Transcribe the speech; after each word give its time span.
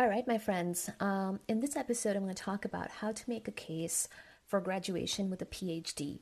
All 0.00 0.06
right, 0.08 0.28
my 0.28 0.38
friends. 0.38 0.88
Um, 1.00 1.40
in 1.48 1.58
this 1.58 1.74
episode, 1.74 2.14
I'm 2.14 2.22
going 2.22 2.32
to 2.32 2.40
talk 2.40 2.64
about 2.64 2.88
how 2.88 3.10
to 3.10 3.22
make 3.26 3.48
a 3.48 3.52
case 3.52 4.06
for 4.46 4.60
graduation 4.60 5.28
with 5.28 5.42
a 5.42 5.44
PhD. 5.44 6.20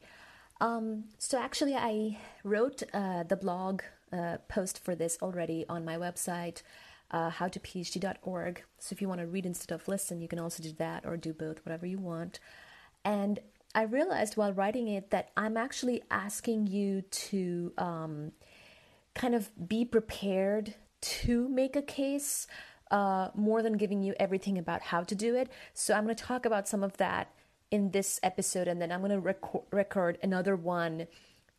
Um, 0.63 1.05
so, 1.19 1.39
actually, 1.39 1.75
I 1.75 2.17
wrote 2.43 2.83
uh, 2.95 3.25
the 3.25 3.37
blog 3.37 3.83
uh, 4.11 4.39
post 4.49 4.83
for 4.83 4.95
this 4.95 5.19
already 5.21 5.67
on 5.69 5.85
my 5.85 5.99
website, 5.99 6.63
uh, 7.11 7.31
howtophd.org. 7.31 8.63
So, 8.79 8.95
if 8.95 9.03
you 9.03 9.09
want 9.09 9.21
to 9.21 9.27
read 9.27 9.45
instead 9.45 9.75
of 9.75 9.87
listen, 9.87 10.23
you 10.23 10.29
can 10.29 10.39
also 10.39 10.63
do 10.63 10.73
that 10.79 11.05
or 11.05 11.19
do 11.19 11.35
both, 11.35 11.63
whatever 11.67 11.85
you 11.85 11.99
want. 11.99 12.41
And 13.05 13.41
I 13.75 13.83
realized 13.83 14.39
while 14.39 14.55
writing 14.55 14.89
it 14.89 15.11
that 15.11 15.33
I'm 15.37 15.59
actually 15.59 16.03
asking 16.11 16.69
you 16.69 17.03
to 17.03 17.75
um, 17.77 18.33
kind 19.15 19.35
of 19.35 19.51
be 19.69 19.85
prepared 19.85 20.77
to 21.03 21.47
make 21.51 21.77
a 21.77 21.83
case 21.83 22.47
uh, 22.91 23.29
more 23.35 23.63
than 23.63 23.77
giving 23.77 24.03
you 24.03 24.15
everything 24.19 24.59
about 24.59 24.83
how 24.83 25.03
to 25.03 25.15
do 25.15 25.35
it. 25.35 25.51
So 25.75 25.95
I'm 25.95 26.05
going 26.05 26.15
to 26.15 26.25
talk 26.25 26.47
about 26.47 26.69
some 26.69 26.83
of 26.83 26.97
that 26.99 27.33
in 27.71 27.91
this 27.91 28.21
episode, 28.23 28.69
and 28.69 28.81
then 28.81 28.93
I'm 28.93 29.01
going 29.01 29.11
to 29.13 29.21
record, 29.21 29.65
record 29.73 30.19
another 30.23 30.55
one 30.55 31.07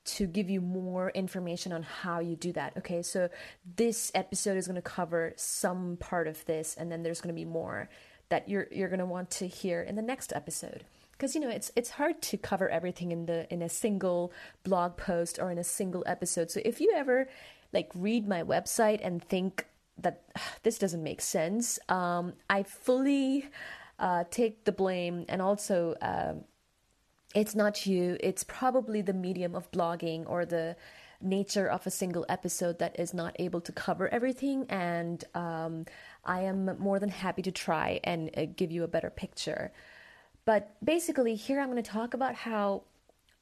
to 0.06 0.26
give 0.26 0.50
you 0.50 0.62
more 0.62 1.10
information 1.10 1.74
on 1.74 1.84
how 1.84 2.20
you 2.20 2.38
do 2.38 2.54
that. 2.54 2.74
Okay, 2.78 3.02
so 3.02 3.30
this 3.76 4.10
episode 4.16 4.56
is 4.56 4.66
going 4.66 4.76
to 4.76 4.82
cover 4.82 5.34
some 5.36 5.98
part 5.98 6.28
of 6.28 6.46
this, 6.46 6.76
and 6.76 6.90
then 6.92 7.04
there's 7.04 7.20
going 7.20 7.36
to 7.36 7.40
be 7.40 7.46
more 7.46 7.90
that 8.30 8.48
you're 8.50 8.68
you're 8.72 8.90
going 8.90 9.00
to 9.00 9.06
want 9.06 9.30
to 9.30 9.48
hear 9.48 9.82
in 9.82 9.96
the 9.96 10.02
next 10.02 10.34
episode 10.34 10.84
because 11.14 11.34
you 11.34 11.42
know 11.42 11.50
it's 11.50 11.72
it's 11.76 11.92
hard 11.92 12.22
to 12.22 12.38
cover 12.38 12.70
everything 12.70 13.12
in 13.12 13.26
the 13.26 13.52
in 13.52 13.62
a 13.62 13.70
single 13.70 14.32
blog 14.64 14.98
post 14.98 15.40
or 15.40 15.50
in 15.52 15.58
a 15.58 15.64
single 15.64 16.04
episode 16.06 16.52
so 16.52 16.60
if 16.66 16.82
you 16.82 16.94
ever 16.96 17.28
like 17.74 17.90
read 17.96 18.28
my 18.28 18.44
website 18.44 19.00
and 19.02 19.24
think 19.24 19.66
that 20.00 20.24
this 20.64 20.78
doesn't 20.78 21.04
make 21.04 21.22
sense. 21.22 21.80
Um, 21.90 22.34
I 22.50 22.64
fully 22.64 23.50
uh, 24.00 24.26
take 24.30 24.66
the 24.66 24.72
blame, 24.72 25.26
and 25.30 25.42
also 25.42 25.96
uh, 26.02 26.34
it's 27.36 27.56
not 27.56 27.86
you. 27.86 28.18
It's 28.20 28.44
probably 28.44 29.02
the 29.02 29.14
medium 29.14 29.56
of 29.56 29.72
blogging 29.72 30.24
or 30.28 30.46
the 30.46 30.76
nature 31.22 31.68
of 31.68 31.86
a 31.88 31.90
single 31.90 32.26
episode 32.30 32.80
that 32.80 33.00
is 33.00 33.14
not 33.14 33.36
able 33.40 33.62
to 33.62 33.72
cover 33.72 34.08
everything. 34.10 34.66
And 34.70 35.24
um, 35.34 35.86
I 36.24 36.42
am 36.42 36.78
more 36.80 37.00
than 37.00 37.10
happy 37.10 37.42
to 37.44 37.52
try 37.52 38.00
and 38.04 38.30
uh, 38.38 38.46
give 38.56 38.72
you 38.72 38.84
a 38.84 38.88
better 38.88 39.10
picture. 39.10 39.72
But 40.46 40.76
basically, 40.84 41.36
here 41.36 41.60
I'm 41.60 41.72
going 41.72 41.84
to 41.84 41.92
talk 41.92 42.14
about 42.14 42.36
how 42.36 42.84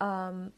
um, 0.02 0.54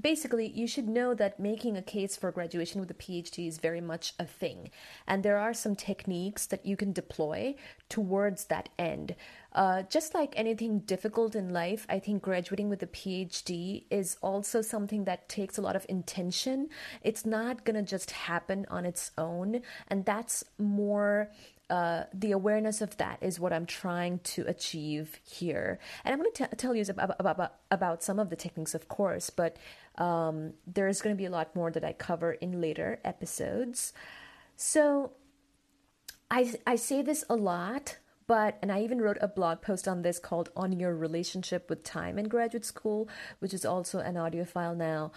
basically 0.00 0.48
you 0.48 0.66
should 0.66 0.88
know 0.88 1.14
that 1.14 1.40
making 1.40 1.76
a 1.76 1.82
case 1.82 2.16
for 2.16 2.30
graduation 2.30 2.80
with 2.80 2.90
a 2.90 2.94
phd 2.94 3.46
is 3.46 3.58
very 3.58 3.80
much 3.80 4.14
a 4.18 4.24
thing. 4.24 4.70
And 5.06 5.22
there 5.22 5.38
are 5.38 5.52
some 5.52 5.74
techniques 5.74 6.46
that 6.46 6.64
you 6.64 6.76
can 6.76 6.92
deploy 6.92 7.56
towards 7.88 8.44
that 8.46 8.68
end. 8.78 9.16
Uh, 9.52 9.82
just 9.82 10.14
like 10.14 10.34
anything 10.36 10.80
difficult 10.80 11.34
in 11.34 11.52
life 11.52 11.86
i 11.88 11.98
think 11.98 12.22
graduating 12.22 12.68
with 12.68 12.82
a 12.82 12.86
phd 12.86 13.84
is 13.90 14.16
also 14.20 14.60
something 14.60 15.04
that 15.04 15.28
takes 15.28 15.58
a 15.58 15.62
lot 15.62 15.74
of 15.76 15.86
intention. 15.88 16.68
It's 17.02 17.26
not 17.26 17.64
going 17.64 17.76
to 17.76 17.82
just 17.82 18.10
happen 18.10 18.66
on 18.70 18.84
its 18.84 19.10
own. 19.18 19.62
And 19.88 20.04
that's 20.04 20.44
more 20.58 21.30
uh, 21.70 22.04
the 22.14 22.32
awareness 22.32 22.80
of 22.80 22.96
that 22.96 23.18
is 23.20 23.38
what 23.38 23.52
I'm 23.52 23.66
trying 23.66 24.20
to 24.20 24.42
achieve 24.46 25.20
here. 25.22 25.78
And 26.04 26.12
I'm 26.12 26.18
going 26.18 26.32
to 26.32 26.56
tell 26.56 26.74
you 26.74 26.84
about, 26.88 27.16
about, 27.18 27.54
about 27.70 28.02
some 28.02 28.18
of 28.18 28.30
the 28.30 28.36
techniques, 28.36 28.74
of 28.74 28.88
course, 28.88 29.28
but 29.28 29.56
um, 29.96 30.54
there's 30.66 31.02
going 31.02 31.14
to 31.14 31.18
be 31.18 31.26
a 31.26 31.30
lot 31.30 31.54
more 31.54 31.70
that 31.70 31.84
I 31.84 31.92
cover 31.92 32.32
in 32.32 32.60
later 32.60 33.00
episodes. 33.04 33.92
So 34.56 35.12
I, 36.30 36.54
I 36.66 36.76
say 36.76 37.02
this 37.02 37.24
a 37.28 37.36
lot, 37.36 37.98
but, 38.26 38.58
and 38.62 38.72
I 38.72 38.82
even 38.82 39.00
wrote 39.00 39.18
a 39.20 39.28
blog 39.28 39.60
post 39.60 39.86
on 39.86 40.02
this 40.02 40.18
called 40.18 40.50
On 40.56 40.72
Your 40.72 40.94
Relationship 40.94 41.68
with 41.68 41.84
Time 41.84 42.18
in 42.18 42.28
Graduate 42.28 42.64
School, 42.64 43.08
which 43.40 43.52
is 43.52 43.66
also 43.66 43.98
an 43.98 44.16
audio 44.16 44.44
file 44.44 44.74
now 44.74 45.12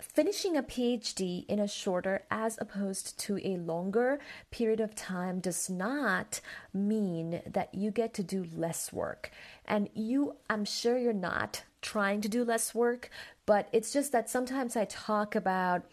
finishing 0.00 0.56
a 0.56 0.62
PhD 0.62 1.46
in 1.46 1.58
a 1.58 1.68
shorter 1.68 2.24
as 2.30 2.58
opposed 2.60 3.18
to 3.20 3.38
a 3.42 3.56
longer 3.56 4.18
period 4.50 4.80
of 4.80 4.94
time 4.94 5.40
does 5.40 5.70
not 5.70 6.40
mean 6.72 7.40
that 7.46 7.74
you 7.74 7.90
get 7.90 8.12
to 8.14 8.22
do 8.22 8.46
less 8.54 8.92
work. 8.92 9.30
And 9.64 9.88
you, 9.94 10.36
I'm 10.50 10.64
sure 10.64 10.98
you're 10.98 11.12
not 11.12 11.62
trying 11.80 12.20
to 12.20 12.28
do 12.28 12.44
less 12.44 12.74
work, 12.74 13.10
but 13.46 13.68
it's 13.72 13.92
just 13.92 14.12
that 14.12 14.28
sometimes 14.28 14.76
I 14.76 14.84
talk 14.84 15.34
about 15.34 15.84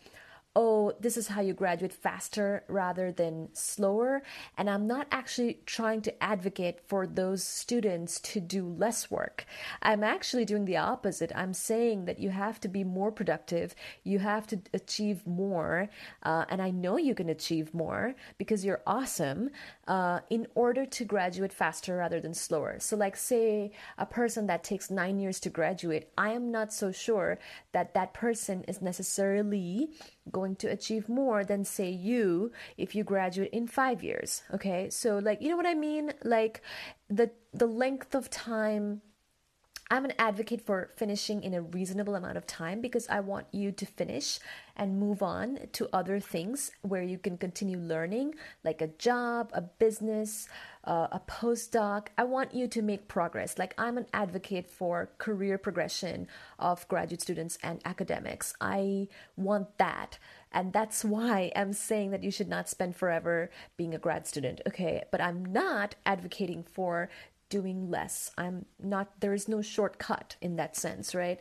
oh, 0.56 0.94
this 1.00 1.18
is 1.18 1.28
how 1.28 1.42
you 1.42 1.54
graduate 1.54 1.94
faster 1.94 2.64
rather 2.68 3.12
than 3.12 3.50
slower. 3.54 4.22
And 4.58 4.70
I'm 4.70 4.86
not 4.86 5.08
actually 5.12 5.60
trying 5.66 6.02
to 6.04 6.24
advocate 6.24 6.80
for 6.88 7.08
those 7.08 7.44
students 7.44 8.20
to 8.20 8.40
do 8.40 8.68
less 8.68 9.10
work. 9.10 9.46
I'm 9.82 10.04
actually 10.04 10.46
doing 10.46 10.66
the 10.66 10.78
opposite. 10.78 11.32
I'm 11.36 11.54
saying 11.54 12.06
that 12.06 12.20
you 12.20 12.30
have 12.30 12.60
to 12.62 12.68
be 12.68 12.84
more 12.84 13.12
productive, 13.12 13.74
you 14.04 14.20
have 14.20 14.46
to 14.48 14.62
achieve 14.74 15.26
more. 15.26 15.90
Uh, 16.22 16.46
and 16.50 16.62
I 16.62 16.70
know 16.70 16.98
you 16.98 17.16
can 17.16 17.30
achieve 17.30 17.74
more 17.74 18.16
because 18.38 18.64
you're 18.64 18.84
awesome 18.86 19.50
uh, 19.88 20.20
in 20.30 20.46
order 20.54 20.86
to 20.86 21.06
graduate 21.06 21.54
faster 21.54 21.98
rather 21.98 22.22
than 22.22 22.34
slower. 22.34 22.80
So, 22.80 22.96
like, 22.96 23.18
say 23.18 23.72
a 23.98 24.06
person 24.06 24.48
that 24.48 24.64
takes 24.64 24.92
nine 24.92 25.20
years 25.20 25.40
to 25.42 25.50
graduate, 25.50 26.10
I 26.18 26.32
am 26.32 26.52
not 26.52 26.72
so 26.72 26.92
sure 26.92 27.40
that 27.72 27.94
that 27.96 28.14
person 28.14 28.64
is 28.68 28.82
necessarily 28.82 29.90
going 30.32 30.56
to 30.56 30.68
achieve 30.68 31.10
more 31.10 31.44
than 31.44 31.64
say 31.64 31.90
you 31.90 32.52
if 32.78 32.96
you 32.96 33.04
graduate 33.04 33.52
in 33.52 33.68
5 33.68 34.04
years 34.04 34.44
okay? 34.54 34.90
So 34.90 35.18
like 35.18 35.42
you 35.42 35.50
know 35.50 35.58
what 35.58 35.66
i 35.66 35.74
mean? 35.74 36.14
Like 36.24 36.62
the 37.10 37.32
the 37.54 37.68
length 37.68 38.16
of 38.16 38.30
time 38.30 39.02
I'm 39.94 40.06
an 40.06 40.14
advocate 40.18 40.66
for 40.66 40.90
finishing 40.96 41.44
in 41.44 41.54
a 41.54 41.62
reasonable 41.62 42.16
amount 42.16 42.36
of 42.36 42.48
time 42.48 42.82
because 42.82 43.08
I 43.10 43.20
want 43.20 43.46
you 43.52 43.72
to 43.74 43.86
finish 43.86 44.40
and 44.76 45.00
move 45.00 45.22
on 45.22 45.60
to 45.74 45.88
other 45.94 46.20
things 46.20 46.72
where 46.82 47.04
you 47.04 47.20
can 47.20 47.38
continue 47.38 47.78
learning, 47.78 48.34
like 48.64 48.82
a 48.82 48.88
job, 48.88 49.52
a 49.54 49.62
business, 49.62 50.50
uh, 50.86 51.10
a 51.12 51.22
postdoc. 51.28 52.08
I 52.18 52.24
want 52.24 52.56
you 52.56 52.68
to 52.70 52.82
make 52.82 53.08
progress. 53.08 53.60
Like, 53.60 53.76
I'm 53.78 54.00
an 54.00 54.08
advocate 54.14 54.68
for 54.68 55.12
career 55.20 55.60
progression 55.60 56.28
of 56.58 56.88
graduate 56.88 57.22
students 57.22 57.60
and 57.62 57.80
academics. 57.86 58.56
I 58.60 59.10
want 59.38 59.78
that. 59.78 60.18
And 60.52 60.74
that's 60.74 61.06
why 61.06 61.52
I'm 61.56 61.74
saying 61.74 62.12
that 62.12 62.24
you 62.24 62.32
should 62.32 62.48
not 62.48 62.70
spend 62.70 62.96
forever 62.96 63.50
being 63.78 63.94
a 63.94 64.00
grad 64.00 64.28
student, 64.28 64.62
okay? 64.68 65.04
But 65.12 65.22
I'm 65.22 65.46
not 65.46 65.96
advocating 66.06 66.64
for 66.64 67.10
doing 67.54 67.92
less. 67.92 68.32
I'm 68.36 68.66
not, 68.82 69.20
there 69.20 69.32
is 69.32 69.48
no 69.48 69.62
shortcut 69.62 70.38
in 70.42 70.56
that 70.56 70.76
sense, 70.76 71.14
right? 71.14 71.40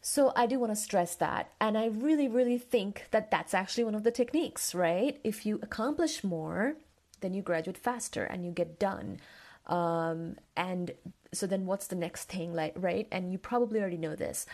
So 0.00 0.32
I 0.36 0.46
do 0.46 0.60
want 0.60 0.70
to 0.70 0.76
stress 0.76 1.16
that. 1.16 1.50
And 1.60 1.76
I 1.76 1.86
really, 1.86 2.28
really 2.28 2.58
think 2.58 3.08
that 3.10 3.32
that's 3.32 3.52
actually 3.52 3.82
one 3.82 3.96
of 3.96 4.04
the 4.04 4.12
techniques, 4.12 4.72
right? 4.72 5.18
If 5.24 5.44
you 5.44 5.58
accomplish 5.60 6.22
more, 6.22 6.76
then 7.22 7.34
you 7.34 7.42
graduate 7.42 7.76
faster 7.76 8.22
and 8.22 8.44
you 8.44 8.52
get 8.52 8.78
done. 8.78 9.18
Um, 9.66 10.36
and 10.56 10.92
so 11.32 11.48
then 11.48 11.66
what's 11.66 11.88
the 11.88 11.96
next 11.96 12.26
thing, 12.26 12.54
like, 12.54 12.74
right? 12.76 13.08
And 13.10 13.32
you 13.32 13.38
probably 13.38 13.80
already 13.80 13.96
know 13.96 14.14
this 14.14 14.46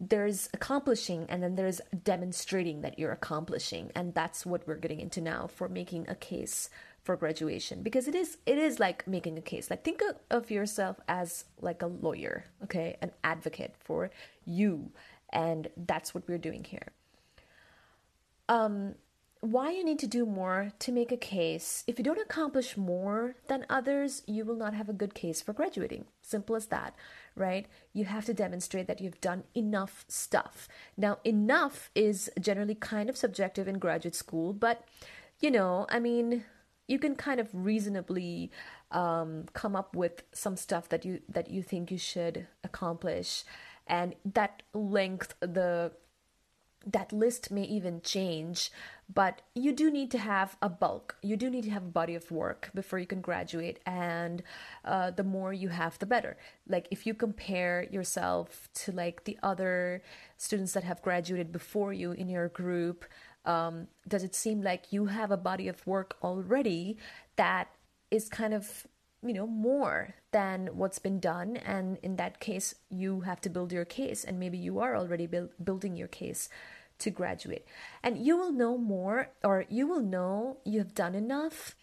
there's 0.00 0.48
accomplishing 0.54 1.26
and 1.28 1.42
then 1.42 1.56
there's 1.56 1.80
demonstrating 2.04 2.82
that 2.82 3.00
you're 3.00 3.10
accomplishing 3.10 3.90
and 3.96 4.14
that's 4.14 4.46
what 4.46 4.64
we're 4.64 4.76
getting 4.76 5.00
into 5.00 5.20
now 5.20 5.48
for 5.48 5.68
making 5.68 6.08
a 6.08 6.14
case 6.14 6.70
for 7.08 7.16
graduation 7.16 7.82
because 7.82 8.06
it 8.06 8.14
is 8.14 8.36
it 8.44 8.58
is 8.58 8.78
like 8.78 9.08
making 9.08 9.38
a 9.38 9.40
case. 9.40 9.70
Like 9.70 9.82
think 9.82 10.02
of 10.30 10.50
yourself 10.50 11.00
as 11.08 11.46
like 11.58 11.80
a 11.80 11.86
lawyer 11.86 12.44
okay? 12.64 12.98
An 13.00 13.12
advocate 13.24 13.74
for 13.80 14.10
you 14.44 14.90
and 15.32 15.68
that's 15.74 16.14
what 16.14 16.28
we're 16.28 16.36
doing 16.36 16.64
here. 16.64 16.88
Um 18.50 18.96
why 19.40 19.70
you 19.70 19.84
need 19.86 20.00
to 20.00 20.06
do 20.06 20.26
more 20.26 20.72
to 20.80 20.92
make 20.92 21.10
a 21.10 21.16
case. 21.16 21.82
If 21.86 21.96
you 21.96 22.04
don't 22.04 22.20
accomplish 22.20 22.76
more 22.76 23.36
than 23.46 23.64
others 23.70 24.22
you 24.26 24.44
will 24.44 24.60
not 24.64 24.74
have 24.74 24.90
a 24.90 25.00
good 25.02 25.14
case 25.14 25.40
for 25.40 25.54
graduating. 25.54 26.04
Simple 26.20 26.56
as 26.56 26.66
that 26.66 26.94
right? 27.34 27.64
You 27.94 28.04
have 28.04 28.26
to 28.26 28.34
demonstrate 28.34 28.86
that 28.88 29.00
you've 29.00 29.22
done 29.22 29.44
enough 29.54 30.04
stuff. 30.08 30.68
Now 30.94 31.20
enough 31.24 31.90
is 31.94 32.30
generally 32.38 32.74
kind 32.74 33.08
of 33.08 33.16
subjective 33.16 33.66
in 33.66 33.78
graduate 33.78 34.14
school 34.14 34.52
but 34.52 34.84
you 35.40 35.50
know 35.50 35.86
i 35.88 35.98
mean 36.00 36.44
you 36.88 36.98
can 36.98 37.14
kind 37.14 37.38
of 37.38 37.48
reasonably 37.52 38.50
um, 38.90 39.44
come 39.52 39.76
up 39.76 39.94
with 39.94 40.24
some 40.32 40.56
stuff 40.56 40.88
that 40.88 41.04
you 41.04 41.20
that 41.28 41.50
you 41.50 41.62
think 41.62 41.90
you 41.90 41.98
should 41.98 42.48
accomplish. 42.64 43.44
And 43.86 44.16
that 44.24 44.62
length 44.74 45.34
the 45.40 45.92
that 46.86 47.12
list 47.12 47.50
may 47.50 47.64
even 47.64 48.00
change 48.00 48.70
but 49.12 49.40
you 49.54 49.72
do 49.72 49.90
need 49.90 50.10
to 50.10 50.18
have 50.18 50.56
a 50.60 50.68
bulk. 50.68 51.16
You 51.22 51.36
do 51.36 51.48
need 51.48 51.64
to 51.64 51.70
have 51.70 51.82
a 51.82 51.86
body 51.88 52.14
of 52.14 52.30
work 52.30 52.70
before 52.74 52.98
you 52.98 53.06
can 53.06 53.22
graduate. 53.22 53.80
And 53.86 54.42
uh, 54.84 55.12
the 55.12 55.24
more 55.24 55.52
you 55.52 55.70
have 55.70 55.98
the 55.98 56.04
better. 56.04 56.36
Like 56.68 56.88
if 56.90 57.06
you 57.06 57.14
compare 57.14 57.86
yourself 57.90 58.68
to 58.74 58.92
like 58.92 59.24
the 59.24 59.38
other 59.42 60.02
students 60.36 60.72
that 60.74 60.84
have 60.84 61.00
graduated 61.00 61.52
before 61.52 61.94
you 61.94 62.12
in 62.12 62.28
your 62.28 62.48
group 62.48 63.06
um, 63.48 63.88
does 64.06 64.22
it 64.22 64.34
seem 64.34 64.60
like 64.62 64.92
you 64.92 65.06
have 65.06 65.30
a 65.30 65.36
body 65.36 65.68
of 65.68 65.84
work 65.86 66.16
already 66.22 66.98
that 67.36 67.68
is 68.10 68.28
kind 68.28 68.52
of 68.52 68.86
you 69.22 69.32
know 69.32 69.46
more 69.46 70.14
than 70.30 70.68
what's 70.74 70.98
been 70.98 71.18
done? 71.18 71.56
And 71.56 71.96
in 72.02 72.16
that 72.16 72.40
case 72.40 72.74
you 72.90 73.22
have 73.22 73.40
to 73.40 73.48
build 73.48 73.72
your 73.72 73.86
case 73.86 74.22
and 74.22 74.38
maybe 74.38 74.58
you 74.58 74.78
are 74.78 74.94
already 74.94 75.26
build, 75.26 75.50
building 75.64 75.96
your 75.96 76.08
case 76.08 76.50
to 76.98 77.10
graduate. 77.10 77.64
And 78.02 78.18
you 78.18 78.36
will 78.36 78.52
know 78.52 78.76
more 78.76 79.30
or 79.42 79.64
you 79.70 79.86
will 79.86 80.02
know 80.02 80.58
you 80.64 80.78
have 80.78 80.94
done 80.94 81.14
enough 81.14 81.74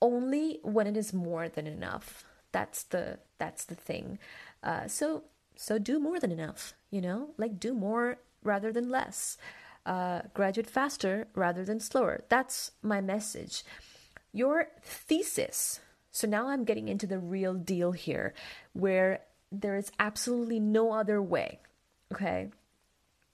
only 0.00 0.60
when 0.62 0.86
it 0.86 0.96
is 0.96 1.12
more 1.12 1.48
than 1.48 1.66
enough. 1.66 2.24
That's 2.52 2.84
the 2.84 3.18
that's 3.38 3.64
the 3.64 3.74
thing. 3.74 4.20
Uh, 4.62 4.86
so 4.86 5.24
so 5.56 5.78
do 5.78 5.98
more 5.98 6.20
than 6.20 6.30
enough 6.30 6.74
you 6.92 7.00
know? 7.00 7.30
Like 7.36 7.58
do 7.58 7.74
more 7.74 8.18
rather 8.44 8.72
than 8.72 8.88
less 8.88 9.36
uh, 9.86 10.20
graduate 10.34 10.68
faster 10.68 11.26
rather 11.34 11.64
than 11.64 11.80
slower 11.80 12.24
that's 12.28 12.72
my 12.82 13.00
message 13.00 13.64
your 14.32 14.68
thesis 14.82 15.80
so 16.16 16.26
now 16.26 16.48
I'm 16.48 16.64
getting 16.64 16.88
into 16.88 17.06
the 17.06 17.18
real 17.18 17.52
deal 17.52 17.92
here, 17.92 18.32
where 18.72 19.20
there 19.52 19.76
is 19.76 19.92
absolutely 19.98 20.58
no 20.58 20.94
other 20.94 21.20
way. 21.20 21.58
Okay. 22.10 22.48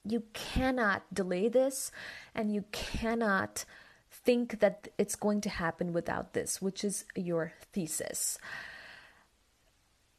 You 0.03 0.23
cannot 0.33 1.03
delay 1.13 1.47
this 1.47 1.93
and 2.35 2.53
you 2.53 2.65
cannot 2.73 3.63
think 4.11 4.59
that 4.59 4.89
it's 4.97 5.15
going 5.15 5.39
to 5.41 5.49
happen 5.49 5.93
without 5.93 6.33
this, 6.33 6.61
which 6.61 6.83
is 6.83 7.05
your 7.15 7.53
thesis. 7.71 8.37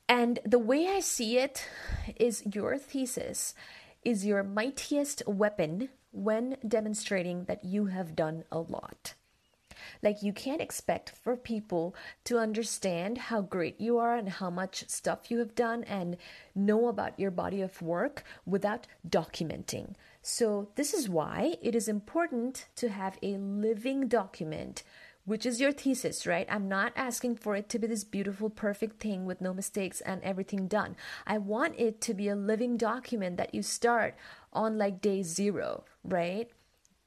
And 0.08 0.38
the 0.42 0.58
way 0.58 0.88
I 0.88 1.00
see 1.00 1.36
it 1.36 1.68
is 2.16 2.42
your 2.50 2.78
thesis 2.78 3.54
is 4.02 4.24
your 4.24 4.42
mightiest 4.42 5.22
weapon 5.26 5.90
when 6.14 6.56
demonstrating 6.66 7.44
that 7.44 7.64
you 7.64 7.86
have 7.86 8.16
done 8.16 8.44
a 8.50 8.58
lot. 8.58 9.14
Like, 10.02 10.22
you 10.22 10.32
can't 10.32 10.60
expect 10.60 11.10
for 11.10 11.36
people 11.36 11.94
to 12.24 12.38
understand 12.38 13.18
how 13.18 13.42
great 13.42 13.80
you 13.80 13.98
are 13.98 14.16
and 14.16 14.28
how 14.28 14.50
much 14.50 14.88
stuff 14.88 15.30
you 15.30 15.38
have 15.38 15.54
done 15.54 15.84
and 15.84 16.16
know 16.54 16.88
about 16.88 17.18
your 17.18 17.30
body 17.30 17.60
of 17.60 17.82
work 17.82 18.24
without 18.46 18.86
documenting. 19.08 19.94
So, 20.22 20.68
this 20.76 20.94
is 20.94 21.08
why 21.08 21.56
it 21.60 21.74
is 21.74 21.88
important 21.88 22.66
to 22.76 22.88
have 22.88 23.18
a 23.22 23.36
living 23.36 24.08
document 24.08 24.84
which 25.26 25.46
is 25.46 25.60
your 25.60 25.72
thesis, 25.72 26.26
right? 26.26 26.46
I'm 26.50 26.68
not 26.68 26.92
asking 26.96 27.36
for 27.36 27.56
it 27.56 27.68
to 27.70 27.78
be 27.78 27.86
this 27.86 28.04
beautiful, 28.04 28.50
perfect 28.50 29.00
thing 29.00 29.24
with 29.24 29.40
no 29.40 29.54
mistakes 29.54 30.02
and 30.02 30.22
everything 30.22 30.68
done. 30.68 30.96
I 31.26 31.38
want 31.38 31.78
it 31.78 32.00
to 32.02 32.14
be 32.14 32.28
a 32.28 32.36
living 32.36 32.76
document 32.76 33.38
that 33.38 33.54
you 33.54 33.62
start 33.62 34.16
on 34.52 34.76
like 34.76 35.00
day 35.00 35.22
zero, 35.22 35.84
right? 36.04 36.50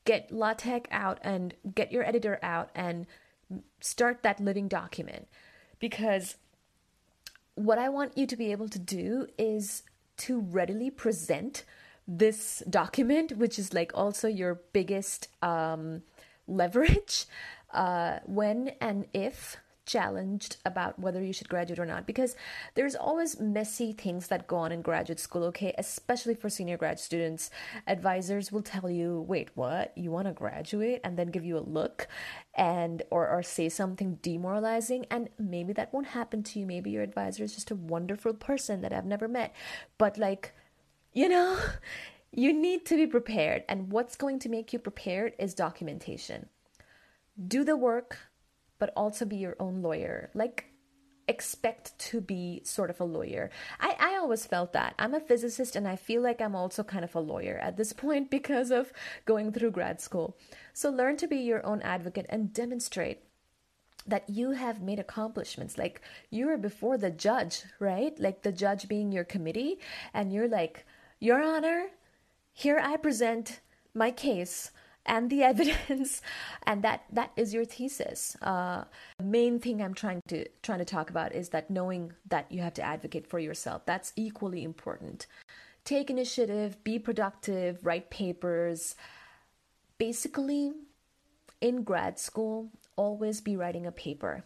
get 0.07 0.31
LaTeX 0.31 0.87
out 0.89 1.19
and 1.21 1.53
get 1.75 1.91
your 1.91 2.03
editor 2.03 2.39
out 2.41 2.69
and 2.73 3.05
start 3.81 4.23
that 4.23 4.39
living 4.39 4.69
document. 4.69 5.27
Because 5.79 6.37
what 7.55 7.77
I 7.77 7.89
want 7.89 8.17
you 8.17 8.25
to 8.25 8.37
be 8.37 8.53
able 8.53 8.69
to 8.69 8.79
do 8.79 9.27
is 9.37 9.83
to 10.19 10.39
readily 10.39 10.89
present 10.89 11.65
this 12.07 12.63
document, 12.69 13.33
which 13.37 13.59
is 13.59 13.73
like 13.73 13.91
also 13.93 14.29
your 14.29 14.61
biggest 14.71 15.27
um, 15.43 16.03
leverage 16.47 17.25
uh, 17.73 18.19
when 18.25 18.71
and 18.79 19.07
if 19.13 19.57
challenged 19.87 20.57
about 20.65 20.99
whether 20.99 21.23
you 21.23 21.33
should 21.33 21.49
graduate 21.49 21.79
or 21.79 21.85
not 21.85 22.05
because 22.05 22.35
there's 22.75 22.95
always 22.95 23.39
messy 23.39 23.93
things 23.93 24.27
that 24.27 24.45
go 24.45 24.57
on 24.57 24.71
in 24.71 24.81
graduate 24.81 25.19
school 25.19 25.45
okay? 25.45 25.73
Especially 25.77 26.35
for 26.35 26.49
senior 26.49 26.77
grad 26.77 26.99
students. 26.99 27.49
Advisors 27.87 28.51
will 28.51 28.61
tell 28.61 28.89
you 28.89 29.25
wait 29.27 29.49
what? 29.55 29.97
You 29.97 30.11
want 30.11 30.27
to 30.27 30.33
graduate 30.33 31.01
and 31.03 31.17
then 31.17 31.29
give 31.29 31.45
you 31.45 31.57
a 31.57 31.59
look 31.59 32.07
and 32.53 33.01
or, 33.09 33.27
or 33.27 33.41
say 33.41 33.69
something 33.69 34.19
demoralizing? 34.21 35.07
And 35.09 35.29
maybe 35.39 35.73
that 35.73 35.93
won't 35.93 36.07
happen 36.07 36.43
to 36.43 36.59
you. 36.59 36.65
Maybe 36.65 36.91
your 36.91 37.03
advisor 37.03 37.43
is 37.43 37.55
just 37.55 37.71
a 37.71 37.75
wonderful 37.75 38.33
person 38.33 38.81
that 38.81 38.93
i've 38.93 39.05
never 39.05 39.27
met. 39.27 39.55
But 39.97 40.17
like 40.17 40.53
you 41.13 41.29
know 41.29 41.57
you 42.31 42.53
need 42.53 42.85
to 42.85 42.95
be 42.95 43.07
prepared. 43.07 43.63
And 43.69 43.91
what's 43.91 44.15
going 44.15 44.39
to 44.39 44.49
make 44.49 44.73
you 44.73 44.79
prepared 44.79 45.33
is 45.39 45.53
documentation. 45.53 46.49
Do 47.47 47.63
the 47.63 47.77
work 47.77 48.17
but 48.79 48.93
also 48.95 49.25
be 49.25 49.37
your 49.37 49.55
own 49.59 49.81
lawyer. 49.81 50.29
Like, 50.33 50.65
expect 51.27 51.97
to 51.99 52.21
be 52.21 52.61
sort 52.63 52.89
of 52.89 53.01
a 53.01 53.03
lawyer. 53.05 53.49
I, 53.79 53.95
I 53.99 54.15
always 54.15 54.45
felt 54.45 54.73
that. 54.73 54.95
I'm 54.97 55.13
a 55.13 55.19
physicist 55.19 55.75
and 55.75 55.87
I 55.87 55.97
feel 55.97 56.21
like 56.21 56.39
I'm 56.39 56.55
also 56.55 56.83
kind 56.83 57.03
of 57.03 57.15
a 57.15 57.19
lawyer 57.19 57.59
at 57.61 57.75
this 57.75 57.91
point 57.91 58.29
because 58.37 58.71
of 58.71 58.93
going 59.25 59.51
through 59.51 59.71
grad 59.71 59.99
school. 59.99 60.37
So 60.73 60.89
learn 60.89 61.17
to 61.17 61.27
be 61.27 61.37
your 61.37 61.65
own 61.65 61.81
advocate 61.81 62.27
and 62.29 62.53
demonstrate 62.53 63.23
that 64.07 64.29
you 64.29 64.51
have 64.51 64.81
made 64.81 64.99
accomplishments. 64.99 65.77
Like 65.77 66.01
you 66.29 66.47
were 66.47 66.57
before 66.57 66.97
the 66.97 67.11
judge, 67.11 67.63
right? 67.79 68.17
Like 68.17 68.41
the 68.41 68.53
judge 68.53 68.87
being 68.87 69.11
your 69.11 69.25
committee, 69.25 69.79
and 70.13 70.31
you're 70.31 70.47
like, 70.47 70.85
Your 71.19 71.43
Honor, 71.43 71.87
here 72.53 72.79
I 72.81 72.95
present 72.95 73.59
my 73.93 74.11
case 74.11 74.71
and 75.07 75.29
the 75.29 75.43
evidence 75.51 76.21
and 76.63 76.83
that 76.83 77.03
that 77.11 77.31
is 77.35 77.53
your 77.53 77.65
thesis. 77.65 78.35
Uh, 78.41 78.83
the 79.17 79.23
main 79.23 79.59
thing 79.59 79.81
i'm 79.81 79.93
trying 79.93 80.21
to 80.27 80.45
trying 80.61 80.79
to 80.79 80.85
talk 80.85 81.09
about 81.09 81.33
is 81.33 81.49
that 81.49 81.69
knowing 81.69 82.13
that 82.27 82.51
you 82.51 82.61
have 82.61 82.73
to 82.75 82.81
advocate 82.81 83.27
for 83.27 83.39
yourself. 83.39 83.85
That's 83.85 84.13
equally 84.15 84.63
important. 84.63 85.27
Take 85.85 86.09
initiative 86.09 86.83
be 86.83 86.99
productive 86.99 87.85
write 87.85 88.09
papers. 88.09 88.95
Basically 89.97 90.73
in 91.61 91.83
grad 91.83 92.19
school 92.19 92.69
always 92.95 93.41
be 93.41 93.55
writing 93.55 93.85
a 93.85 93.91
paper. 93.91 94.43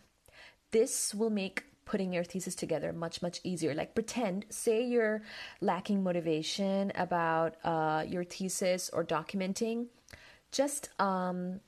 This 0.72 1.14
will 1.14 1.30
make 1.30 1.66
putting 1.84 2.14
your 2.14 2.24
thesis 2.24 2.56
together 2.56 2.94
much 2.94 3.22
much 3.22 3.42
easier. 3.44 3.74
Like 3.74 3.96
pretend 3.96 4.46
say 4.50 4.84
you're 4.84 5.24
lacking 5.60 6.04
motivation 6.04 6.92
about 6.96 7.56
uh, 7.66 8.06
your 8.08 8.24
thesis 8.24 8.90
or 8.94 9.04
documenting 9.04 9.88
just 10.52 10.90
um 11.00 11.60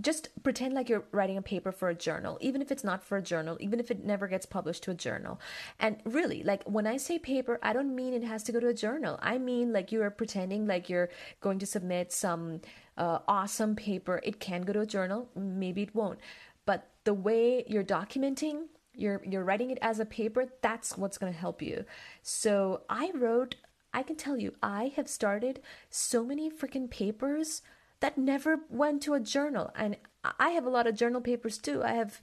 just 0.00 0.28
pretend 0.42 0.74
like 0.74 0.90
you're 0.90 1.04
writing 1.10 1.38
a 1.38 1.42
paper 1.42 1.72
for 1.72 1.88
a 1.88 1.94
journal, 1.94 2.36
even 2.42 2.60
if 2.60 2.70
it's 2.70 2.84
not 2.84 3.02
for 3.02 3.16
a 3.16 3.22
journal, 3.22 3.56
even 3.60 3.80
if 3.80 3.90
it 3.90 4.04
never 4.04 4.28
gets 4.28 4.44
published 4.44 4.82
to 4.82 4.90
a 4.90 4.94
journal. 4.94 5.40
And 5.80 5.96
really, 6.04 6.42
like 6.42 6.62
when 6.64 6.86
I 6.86 6.98
say 6.98 7.18
paper, 7.18 7.58
I 7.62 7.72
don't 7.72 7.94
mean 7.94 8.12
it 8.12 8.22
has 8.22 8.42
to 8.44 8.52
go 8.52 8.60
to 8.60 8.68
a 8.68 8.74
journal. 8.74 9.18
I 9.22 9.38
mean 9.38 9.72
like 9.72 9.90
you're 9.92 10.10
pretending 10.10 10.66
like 10.66 10.90
you're 10.90 11.08
going 11.40 11.58
to 11.60 11.66
submit 11.66 12.12
some 12.12 12.60
uh, 12.98 13.20
awesome 13.26 13.74
paper. 13.74 14.20
It 14.22 14.38
can 14.38 14.62
go 14.62 14.74
to 14.74 14.80
a 14.80 14.86
journal, 14.86 15.30
maybe 15.34 15.82
it 15.82 15.94
won't. 15.94 16.18
But 16.66 16.90
the 17.04 17.14
way 17.14 17.64
you're 17.66 17.84
documenting, 17.84 18.64
you're 18.92 19.22
you're 19.24 19.44
writing 19.44 19.70
it 19.70 19.78
as 19.80 19.98
a 19.98 20.04
paper, 20.04 20.44
that's 20.60 20.98
what's 20.98 21.16
going 21.16 21.32
to 21.32 21.38
help 21.38 21.62
you. 21.62 21.86
So 22.22 22.82
I 22.90 23.12
wrote 23.14 23.54
I 23.94 24.02
can 24.02 24.16
tell 24.16 24.36
you, 24.36 24.54
I 24.62 24.92
have 24.96 25.08
started 25.08 25.62
so 25.88 26.22
many 26.22 26.50
freaking 26.50 26.90
papers 26.90 27.62
that 28.00 28.18
never 28.18 28.60
went 28.68 29.02
to 29.02 29.14
a 29.14 29.20
journal. 29.20 29.72
And 29.74 29.96
I 30.38 30.50
have 30.50 30.66
a 30.66 30.70
lot 30.70 30.86
of 30.86 30.96
journal 30.96 31.20
papers 31.20 31.58
too. 31.58 31.82
I 31.82 31.92
have, 31.92 32.20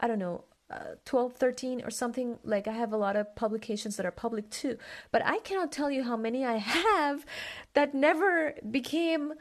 I 0.00 0.06
don't 0.06 0.18
know, 0.18 0.44
uh, 0.70 0.96
12, 1.04 1.34
13 1.34 1.82
or 1.84 1.90
something. 1.90 2.38
Like 2.44 2.66
I 2.66 2.72
have 2.72 2.92
a 2.92 2.96
lot 2.96 3.16
of 3.16 3.34
publications 3.36 3.96
that 3.96 4.06
are 4.06 4.12
public 4.12 4.50
too. 4.50 4.78
But 5.10 5.24
I 5.24 5.38
cannot 5.38 5.72
tell 5.72 5.90
you 5.90 6.04
how 6.04 6.16
many 6.16 6.44
I 6.44 6.56
have 6.56 7.26
that 7.74 7.94
never 7.94 8.54
became 8.70 9.34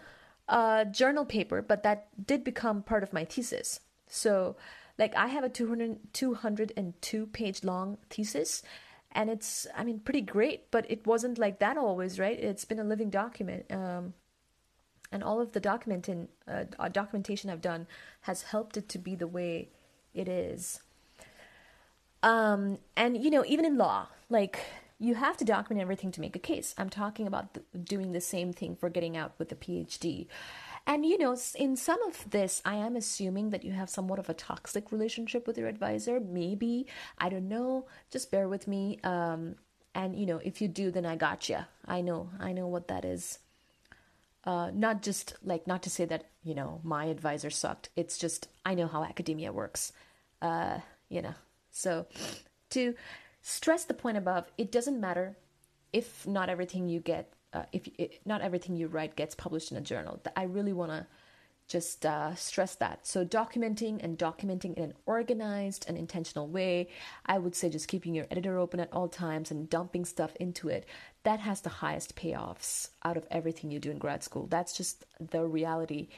a 0.48 0.86
journal 0.90 1.26
paper, 1.26 1.62
but 1.62 1.84
that 1.84 2.08
did 2.26 2.44
become 2.44 2.84
part 2.84 3.04
of 3.04 3.14
my 3.14 3.24
thesis. 3.24 3.80
So, 4.08 4.58
like, 4.98 5.16
I 5.16 5.28
have 5.28 5.46
a 5.46 5.50
200, 5.50 6.14
202 6.14 7.28
page 7.28 7.64
long 7.64 7.98
thesis 8.10 8.62
and 9.14 9.30
it's 9.30 9.68
i 9.76 9.84
mean 9.84 10.00
pretty 10.00 10.22
great 10.22 10.72
but 10.72 10.90
it 10.90 11.06
wasn't 11.06 11.38
like 11.38 11.60
that 11.60 11.78
always 11.78 12.20
right 12.20 12.40
it's 12.40 12.66
been 12.66 12.80
a 12.80 12.84
living 12.84 13.10
document 13.10 13.66
um, 13.72 14.14
and 15.12 15.24
all 15.24 15.42
of 15.42 15.52
the 15.52 15.62
documenting 15.62 16.28
uh, 16.48 16.66
uh, 16.80 16.88
documentation 16.90 17.50
I've 17.50 17.62
done 17.62 17.88
has 18.22 18.44
helped 18.44 18.78
it 18.78 18.88
to 18.90 18.98
be 18.98 19.16
the 19.16 19.28
way 19.28 19.70
it 20.14 20.28
is. 20.28 20.82
Um, 22.24 22.78
and 22.96 23.22
you 23.24 23.30
know, 23.30 23.44
even 23.46 23.66
in 23.66 23.78
law, 23.78 24.08
like 24.30 24.60
you 25.00 25.16
have 25.16 25.38
to 25.38 25.46
document 25.46 25.82
everything 25.82 26.12
to 26.12 26.22
make 26.22 26.36
a 26.36 26.40
case. 26.40 26.76
I'm 26.78 26.90
talking 26.90 27.28
about 27.28 27.54
the, 27.54 27.62
doing 27.78 28.12
the 28.12 28.22
same 28.22 28.54
thing 28.54 28.76
for 28.76 28.90
getting 28.90 29.18
out 29.18 29.34
with 29.38 29.52
a 29.52 29.56
PhD. 29.56 30.28
And 30.88 31.06
you 31.06 31.18
know, 31.18 31.36
in 31.56 31.76
some 31.76 32.02
of 32.04 32.30
this, 32.30 32.62
I 32.66 32.76
am 32.76 32.96
assuming 32.96 33.50
that 33.52 33.64
you 33.64 33.72
have 33.72 33.90
somewhat 33.90 34.20
of 34.20 34.30
a 34.30 34.34
toxic 34.34 34.92
relationship 34.92 35.46
with 35.46 35.58
your 35.58 35.68
advisor. 35.68 36.20
Maybe 36.20 36.88
I 37.18 37.30
don't 37.30 37.50
know. 37.50 37.86
Just 38.12 38.32
bear 38.32 38.48
with 38.48 38.68
me. 38.68 39.00
Um, 39.04 39.56
and 39.94 40.16
you 40.16 40.26
know, 40.26 40.40
if 40.44 40.62
you 40.62 40.68
do, 40.68 40.90
then 40.90 41.06
I 41.06 41.16
got 41.16 41.50
you. 41.50 41.60
I 41.86 42.02
know, 42.02 42.30
I 42.40 42.54
know 42.54 42.68
what 42.68 42.88
that 42.88 43.04
is 43.04 43.40
uh, 44.44 44.72
not 44.74 45.02
just 45.02 45.36
like 45.44 45.68
not 45.68 45.84
to 45.84 45.90
say 45.90 46.06
that 46.06 46.26
you 46.44 46.56
know 46.56 46.80
my 46.84 47.06
advisor 47.06 47.50
sucked. 47.50 47.90
It's 47.96 48.18
just 48.18 48.48
i 48.66 48.74
know 48.74 48.88
how 48.88 49.04
academia 49.04 49.52
works. 49.52 49.94
Uh, 50.42 50.80
you 51.10 51.22
know 51.22 51.34
so 51.70 52.06
to 52.72 52.96
stress 53.42 53.86
the 53.86 53.94
point 53.94 54.18
above 54.18 54.46
it 54.58 54.72
doesn't 54.72 55.00
matter 55.00 55.38
if 55.94 56.26
not 56.26 56.50
everything 56.50 56.88
you 56.88 57.00
get 57.00 57.34
uh, 57.54 57.64
if 57.72 57.88
it, 57.98 58.22
not 58.26 58.42
everything 58.42 58.76
you 58.76 58.88
write 58.88 59.16
gets 59.16 59.36
published 59.36 59.72
in 59.72 59.78
a 59.78 59.82
journal. 59.82 60.20
I 60.36 60.44
really 60.44 60.74
want 60.74 60.92
to 60.92 61.06
just 61.72 62.06
uh, 62.06 62.36
stress 62.36 62.76
that. 62.76 63.08
So, 63.08 63.24
documenting 63.26 64.04
and 64.04 64.18
documenting 64.18 64.74
in 64.76 64.84
an 64.84 64.94
organized 65.06 65.86
and 65.88 65.98
intentional 65.98 66.48
way. 66.48 66.90
I 67.26 67.38
would 67.38 67.56
say 67.56 67.70
just 67.70 67.88
keeping 67.88 68.14
your 68.14 68.28
editor 68.30 68.60
open 68.60 68.82
at 68.82 68.92
all 68.92 69.08
times 69.08 69.52
and 69.52 69.70
dumping 69.70 70.04
stuff 70.04 70.36
into 70.40 70.68
it. 70.68 70.86
That 71.24 71.40
has 71.40 71.62
the 71.62 71.70
highest 71.70 72.16
payoffs 72.16 72.90
out 73.04 73.16
of 73.16 73.26
everything 73.32 73.72
you 73.72 73.80
do 73.80 73.90
in 73.90 74.00
grad 74.00 74.22
school. 74.22 74.48
That's 74.48 74.76
just 74.76 75.06
the 75.20 75.46
reality 75.46 76.10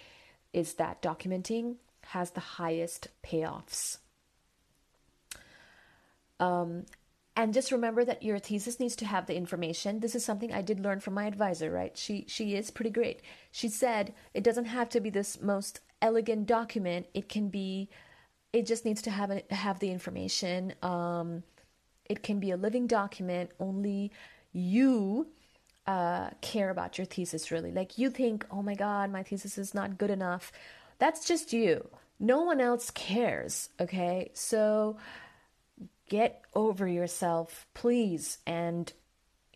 is 0.53 0.73
that 0.75 1.01
documenting 1.01 1.75
has 2.07 2.31
the 2.31 2.39
highest 2.39 3.09
payoffs. 3.23 3.97
Um, 6.39 6.85
and 7.35 7.53
just 7.53 7.71
remember 7.71 8.05
that 8.05 8.21
your 8.21 8.37
thesis 8.37 8.79
needs 8.79 8.95
to 8.97 9.05
have 9.05 9.25
the 9.25 9.35
information. 9.35 9.99
This 9.99 10.15
is 10.15 10.23
something 10.23 10.53
i 10.53 10.61
did 10.61 10.79
learn 10.79 10.99
from 10.99 11.15
my 11.15 11.25
advisor 11.25 11.71
right? 11.71 11.97
She 11.97 12.25
she 12.27 12.55
is 12.55 12.71
pretty 12.71 12.91
great. 12.91 13.21
She 13.51 13.69
said 13.69 14.13
it 14.33 14.43
doesn't 14.43 14.65
have 14.65 14.89
to 14.89 14.99
be 14.99 15.09
this 15.09 15.41
most 15.41 15.81
elegant 16.01 16.45
document. 16.45 17.07
It 17.13 17.29
can 17.29 17.49
be 17.49 17.89
it 18.51 18.67
just 18.67 18.85
needs 18.85 19.01
to 19.03 19.11
have 19.11 19.31
a, 19.31 19.41
have 19.49 19.79
the 19.79 19.89
information. 19.89 20.75
Um, 20.83 21.41
it 22.05 22.21
can 22.21 22.39
be 22.39 22.51
a 22.51 22.57
living 22.57 22.85
document. 22.85 23.49
Only 23.59 24.11
you 24.51 25.27
uh, 25.87 26.29
care 26.41 26.69
about 26.69 26.99
your 26.99 27.05
thesis 27.05 27.49
really. 27.49 27.71
Like 27.71 27.97
you 27.97 28.11
think 28.11 28.45
oh 28.51 28.61
my 28.61 28.75
god 28.75 29.11
my 29.11 29.23
thesis 29.23 29.57
is 29.57 29.73
not 29.73 29.97
good 29.97 30.11
enough. 30.11 30.51
That's 30.99 31.27
just 31.27 31.51
you. 31.51 31.89
No 32.19 32.43
one 32.43 32.61
else 32.61 32.91
cares 32.91 33.69
okay? 33.81 34.29
So 34.35 34.97
get 36.13 36.43
over 36.53 36.87
yourself, 36.87 37.65
please, 37.73 38.37
and 38.45 38.93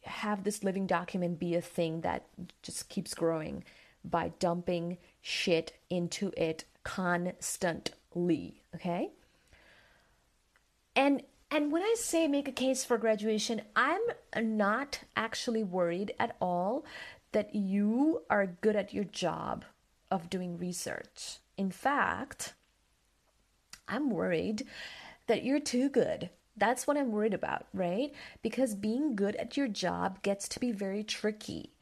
have 0.02 0.44
this 0.44 0.64
living 0.64 0.88
document 0.88 1.38
be 1.38 1.54
a 1.54 1.62
thing 1.62 2.02
that 2.02 2.26
just 2.64 2.90
keeps 2.90 3.14
growing 3.14 3.64
by 4.04 4.32
dumping 4.40 4.98
shit 5.22 5.74
into 5.92 6.32
it 6.36 6.66
constantly, 6.84 8.64
okay? 8.74 9.12
And 10.96 11.22
and 11.52 11.72
when 11.72 11.84
I 11.84 11.94
say 11.96 12.28
make 12.28 12.48
a 12.48 12.52
case 12.52 12.84
for 12.84 12.98
graduation, 12.98 13.62
I'm 13.76 14.02
not 14.36 15.02
actually 15.16 15.64
worried 15.64 16.16
at 16.20 16.36
all 16.42 16.86
that 17.34 17.54
you 17.54 18.24
are 18.32 18.48
good 18.48 18.76
at 18.76 18.96
your 18.96 19.04
job 19.04 19.64
of 20.10 20.32
doing 20.32 20.58
research. 20.58 21.38
In 21.56 21.70
fact, 21.70 22.56
I'm 23.88 24.10
worried 24.10 24.66
that 25.28 25.44
you're 25.44 25.60
too 25.60 25.88
good 25.90 26.32
that's 26.58 26.88
what 26.88 26.98
I'm 26.98 27.12
worried 27.12 27.34
about, 27.34 27.68
right? 27.74 28.12
Because 28.42 28.76
being 28.76 29.16
good 29.16 29.36
at 29.36 29.56
your 29.58 29.68
job 29.68 30.22
gets 30.22 30.48
to 30.50 30.60
be 30.60 30.72
very 30.72 31.04
tricky. 31.04 31.74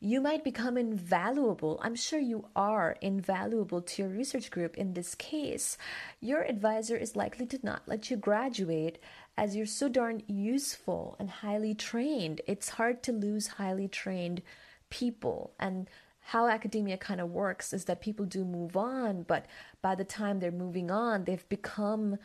You 0.00 0.20
might 0.20 0.44
become 0.44 0.78
invaluable. 0.78 1.80
I'm 1.82 1.96
sure 1.96 2.20
you 2.20 2.46
are 2.54 2.96
invaluable 3.00 3.82
to 3.82 4.02
your 4.02 4.10
research 4.10 4.50
group 4.50 4.76
in 4.78 4.94
this 4.94 5.16
case. 5.16 5.76
Your 6.20 6.42
advisor 6.42 6.96
is 6.96 7.16
likely 7.16 7.46
to 7.46 7.58
not 7.64 7.82
let 7.86 8.08
you 8.08 8.16
graduate 8.16 8.98
as 9.36 9.56
you're 9.56 9.66
so 9.66 9.88
darn 9.88 10.22
useful 10.28 11.16
and 11.18 11.28
highly 11.28 11.74
trained. 11.74 12.40
It's 12.46 12.70
hard 12.70 13.02
to 13.04 13.12
lose 13.12 13.48
highly 13.48 13.88
trained 13.88 14.42
people. 14.88 15.52
And 15.58 15.90
how 16.20 16.46
academia 16.46 16.96
kind 16.96 17.20
of 17.20 17.30
works 17.30 17.72
is 17.72 17.86
that 17.86 18.00
people 18.00 18.26
do 18.26 18.44
move 18.44 18.76
on, 18.76 19.22
but 19.22 19.46
by 19.82 19.96
the 19.96 20.04
time 20.04 20.38
they're 20.38 20.52
moving 20.52 20.90
on, 20.90 21.24
they've 21.24 21.48
become 21.48 22.18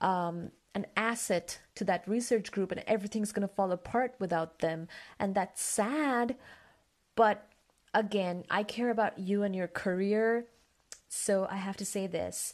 um, 0.00 0.50
an 0.74 0.86
asset 0.96 1.60
to 1.74 1.84
that 1.84 2.06
research 2.08 2.50
group 2.50 2.72
and 2.72 2.82
everything's 2.86 3.32
going 3.32 3.46
to 3.46 3.54
fall 3.54 3.72
apart 3.72 4.14
without 4.18 4.60
them. 4.60 4.88
And 5.18 5.34
that's 5.34 5.60
sad. 5.60 6.36
But 7.14 7.46
again, 7.92 8.44
I 8.50 8.62
care 8.62 8.90
about 8.90 9.18
you 9.18 9.42
and 9.42 9.54
your 9.54 9.68
career. 9.68 10.46
So 11.08 11.46
I 11.50 11.56
have 11.56 11.76
to 11.78 11.84
say 11.84 12.06
this. 12.06 12.52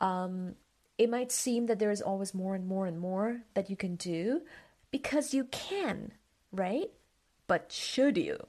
Um, 0.00 0.56
it 0.98 1.10
might 1.10 1.32
seem 1.32 1.66
that 1.66 1.78
there 1.78 1.90
is 1.90 2.02
always 2.02 2.34
more 2.34 2.54
and 2.54 2.66
more 2.66 2.86
and 2.86 2.98
more 2.98 3.42
that 3.54 3.70
you 3.70 3.76
can 3.76 3.96
do 3.96 4.42
because 4.90 5.34
you 5.34 5.44
can, 5.44 6.12
right? 6.52 6.90
But 7.46 7.72
should 7.72 8.16
you? 8.16 8.46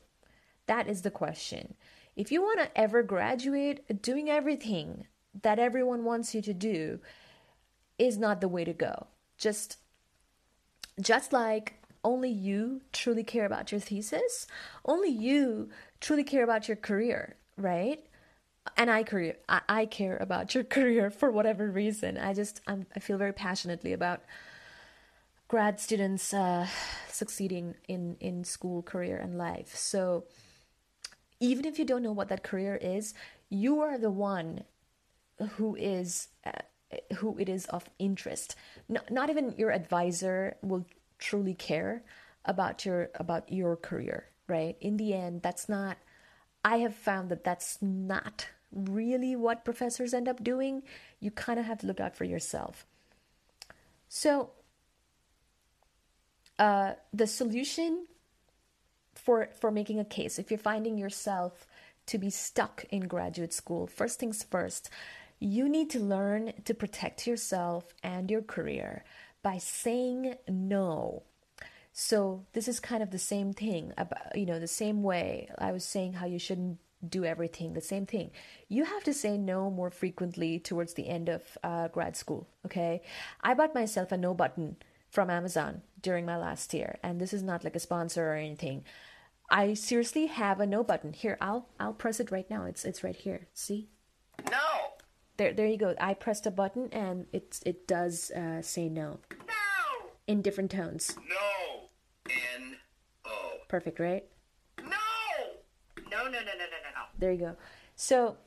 That 0.65 0.87
is 0.87 1.01
the 1.01 1.11
question. 1.11 1.75
If 2.15 2.31
you 2.31 2.41
want 2.41 2.59
to 2.59 2.77
ever 2.77 3.03
graduate 3.03 4.01
doing 4.01 4.29
everything 4.29 5.05
that 5.43 5.59
everyone 5.59 6.03
wants 6.03 6.33
you 6.33 6.41
to 6.41 6.53
do, 6.53 6.99
is 7.97 8.17
not 8.17 8.41
the 8.41 8.47
way 8.47 8.63
to 8.63 8.73
go. 8.73 9.07
Just 9.37 9.77
just 10.99 11.31
like 11.31 11.75
only 12.03 12.29
you 12.29 12.81
truly 12.91 13.23
care 13.23 13.45
about 13.45 13.71
your 13.71 13.81
thesis, 13.81 14.47
only 14.85 15.09
you 15.09 15.69
truly 15.99 16.23
care 16.23 16.43
about 16.43 16.67
your 16.67 16.77
career, 16.77 17.35
right? 17.57 18.03
And 18.75 18.89
I 18.89 19.03
career 19.03 19.35
I, 19.47 19.85
care 19.85 20.17
about 20.17 20.55
your 20.55 20.63
career 20.75 21.09
for 21.09 21.31
whatever 21.31 21.69
reason. 21.69 22.17
I 22.17 22.33
just 22.33 22.61
I'm, 22.67 22.85
i 22.95 22.99
feel 22.99 23.17
very 23.17 23.33
passionately 23.33 23.93
about 23.93 24.21
grad 25.47 25.79
students 25.79 26.33
uh, 26.33 26.67
succeeding 27.09 27.75
in 27.87 28.17
in 28.19 28.43
school, 28.43 28.81
career, 28.81 29.17
and 29.17 29.37
life. 29.37 29.75
So 29.75 30.25
even 31.39 31.65
if 31.65 31.77
you 31.77 31.85
don't 31.85 32.03
know 32.03 32.11
what 32.11 32.29
that 32.29 32.43
career 32.43 32.75
is, 32.75 33.13
you 33.49 33.79
are 33.81 33.97
the 33.97 34.09
one 34.09 34.63
who 35.57 35.75
is 35.75 36.29
uh, 36.45 36.51
who 37.17 37.37
it 37.37 37.49
is 37.49 37.65
of 37.65 37.89
interest. 37.99 38.55
Not, 38.87 39.09
not 39.11 39.29
even 39.29 39.55
your 39.57 39.71
advisor 39.71 40.57
will 40.61 40.85
truly 41.19 41.53
care 41.53 42.03
about 42.45 42.85
your 42.85 43.09
about 43.15 43.51
your 43.51 43.75
career, 43.75 44.25
right? 44.47 44.77
In 44.79 44.97
the 44.97 45.13
end, 45.13 45.41
that's 45.41 45.67
not 45.67 45.97
I 46.63 46.77
have 46.77 46.95
found 46.95 47.29
that 47.29 47.43
that's 47.43 47.81
not 47.81 48.47
really 48.71 49.35
what 49.35 49.65
professors 49.65 50.13
end 50.13 50.27
up 50.27 50.43
doing. 50.43 50.83
You 51.19 51.31
kind 51.31 51.59
of 51.59 51.65
have 51.65 51.79
to 51.79 51.87
look 51.87 51.99
out 51.99 52.15
for 52.15 52.25
yourself. 52.25 52.85
So, 54.09 54.51
uh, 56.59 56.93
the 57.13 57.27
solution 57.27 58.07
for 59.15 59.49
for 59.59 59.71
making 59.71 59.99
a 59.99 60.05
case, 60.05 60.39
if 60.39 60.51
you're 60.51 60.57
finding 60.57 60.97
yourself 60.97 61.67
to 62.07 62.17
be 62.17 62.29
stuck 62.29 62.85
in 62.89 63.07
graduate 63.07 63.53
school, 63.53 63.87
first 63.87 64.19
things 64.19 64.43
first, 64.43 64.89
you 65.39 65.69
need 65.69 65.89
to 65.91 65.99
learn 65.99 66.53
to 66.65 66.73
protect 66.73 67.27
yourself 67.27 67.93
and 68.03 68.31
your 68.31 68.41
career 68.41 69.03
by 69.43 69.57
saying 69.57 70.35
no. 70.47 71.23
So 71.93 72.45
this 72.53 72.67
is 72.67 72.79
kind 72.79 73.01
of 73.01 73.11
the 73.11 73.19
same 73.19 73.53
thing 73.53 73.93
about 73.97 74.35
you 74.35 74.45
know 74.45 74.59
the 74.59 74.67
same 74.67 75.03
way 75.03 75.49
I 75.57 75.71
was 75.71 75.83
saying 75.83 76.13
how 76.13 76.25
you 76.25 76.39
shouldn't 76.39 76.79
do 77.07 77.25
everything 77.25 77.73
the 77.73 77.81
same 77.81 78.05
thing. 78.05 78.31
You 78.67 78.85
have 78.85 79.03
to 79.03 79.13
say 79.13 79.37
no 79.37 79.69
more 79.69 79.91
frequently 79.91 80.59
towards 80.59 80.95
the 80.95 81.07
end 81.07 81.29
of 81.29 81.41
uh, 81.63 81.87
grad 81.89 82.15
school 82.15 82.47
okay? 82.65 83.01
I 83.41 83.53
bought 83.53 83.75
myself 83.75 84.11
a 84.11 84.17
no 84.17 84.33
button 84.33 84.77
from 85.09 85.29
amazon 85.29 85.81
during 86.01 86.25
my 86.25 86.37
last 86.37 86.73
year 86.73 86.97
and 87.03 87.21
this 87.21 87.33
is 87.33 87.43
not 87.43 87.63
like 87.63 87.75
a 87.75 87.79
sponsor 87.79 88.31
or 88.31 88.35
anything. 88.35 88.83
I 89.49 89.75
seriously 89.75 90.25
have 90.25 90.59
a 90.59 90.67
no 90.67 90.83
button. 90.83 91.13
Here 91.13 91.37
i'll 91.39 91.69
i'll 91.79 91.93
press 91.93 92.19
it 92.19 92.31
right 92.31 92.49
now. 92.49 92.65
It's 92.65 92.85
it's 92.85 93.03
right 93.03 93.15
here. 93.15 93.47
See 93.53 93.89
there, 95.37 95.53
there 95.53 95.67
you 95.67 95.77
go. 95.77 95.95
I 95.99 96.13
pressed 96.13 96.45
a 96.45 96.51
button 96.51 96.89
and 96.91 97.27
it 97.31 97.59
it 97.65 97.87
does 97.87 98.31
uh, 98.31 98.61
say 98.61 98.89
no. 98.89 99.19
No. 99.31 100.09
In 100.27 100.41
different 100.41 100.71
tones. 100.71 101.15
No. 101.29 101.89
N 102.29 102.77
O. 103.25 103.51
Perfect, 103.67 103.99
right? 103.99 104.25
No. 104.81 104.97
No, 106.11 106.23
no, 106.23 106.29
no, 106.29 106.39
no, 106.39 106.41
no, 106.41 106.77
no, 106.83 106.91
no. 106.95 107.03
There 107.17 107.31
you 107.31 107.39
go. 107.39 107.55
So, 107.95 108.37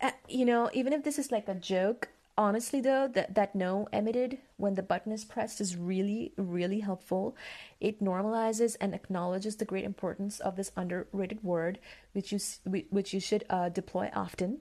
uh, 0.00 0.12
you 0.28 0.44
know, 0.44 0.70
even 0.72 0.92
if 0.92 1.04
this 1.04 1.18
is 1.18 1.30
like 1.30 1.48
a 1.48 1.54
joke, 1.54 2.08
honestly 2.38 2.80
though, 2.80 3.08
that 3.08 3.34
that 3.34 3.54
no 3.54 3.88
emitted 3.92 4.38
when 4.56 4.74
the 4.74 4.82
button 4.82 5.12
is 5.12 5.24
pressed 5.24 5.60
is 5.60 5.76
really, 5.76 6.32
really 6.36 6.80
helpful. 6.80 7.36
It 7.80 8.02
normalizes 8.02 8.76
and 8.80 8.94
acknowledges 8.94 9.56
the 9.56 9.64
great 9.64 9.84
importance 9.84 10.40
of 10.40 10.56
this 10.56 10.72
underrated 10.76 11.42
word, 11.42 11.80
which 12.12 12.32
you 12.32 12.38
which 12.64 13.12
you 13.12 13.20
should 13.20 13.44
uh, 13.50 13.68
deploy 13.68 14.10
often 14.14 14.60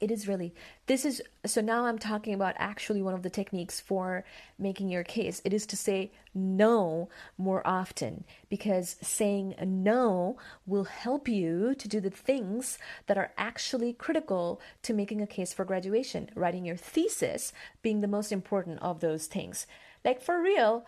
it 0.00 0.10
is 0.10 0.26
really 0.26 0.54
this 0.86 1.04
is 1.04 1.22
so 1.44 1.60
now 1.60 1.84
i'm 1.84 1.98
talking 1.98 2.34
about 2.34 2.54
actually 2.58 3.02
one 3.02 3.14
of 3.14 3.22
the 3.22 3.30
techniques 3.30 3.80
for 3.80 4.24
making 4.60 4.90
your 4.90 5.02
case. 5.02 5.40
It 5.44 5.52
is 5.52 5.66
to 5.66 5.76
say 5.76 6.12
no 6.34 7.08
more 7.38 7.66
often 7.66 8.24
because 8.48 8.96
saying 9.00 9.54
no 9.64 10.36
will 10.66 10.84
help 10.84 11.26
you 11.26 11.74
to 11.74 11.88
do 11.88 12.00
the 12.00 12.10
things 12.10 12.78
that 13.06 13.18
are 13.18 13.32
actually 13.36 13.92
critical 13.92 14.60
to 14.82 14.92
making 14.92 15.20
a 15.20 15.26
case 15.26 15.52
for 15.52 15.64
graduation 15.64 16.30
writing 16.34 16.64
your 16.64 16.76
thesis 16.76 17.52
being 17.82 18.00
the 18.00 18.06
most 18.06 18.30
important 18.30 18.78
of 18.80 19.00
those 19.00 19.26
things. 19.26 19.66
Like 20.04 20.22
for 20.22 20.40
real 20.40 20.84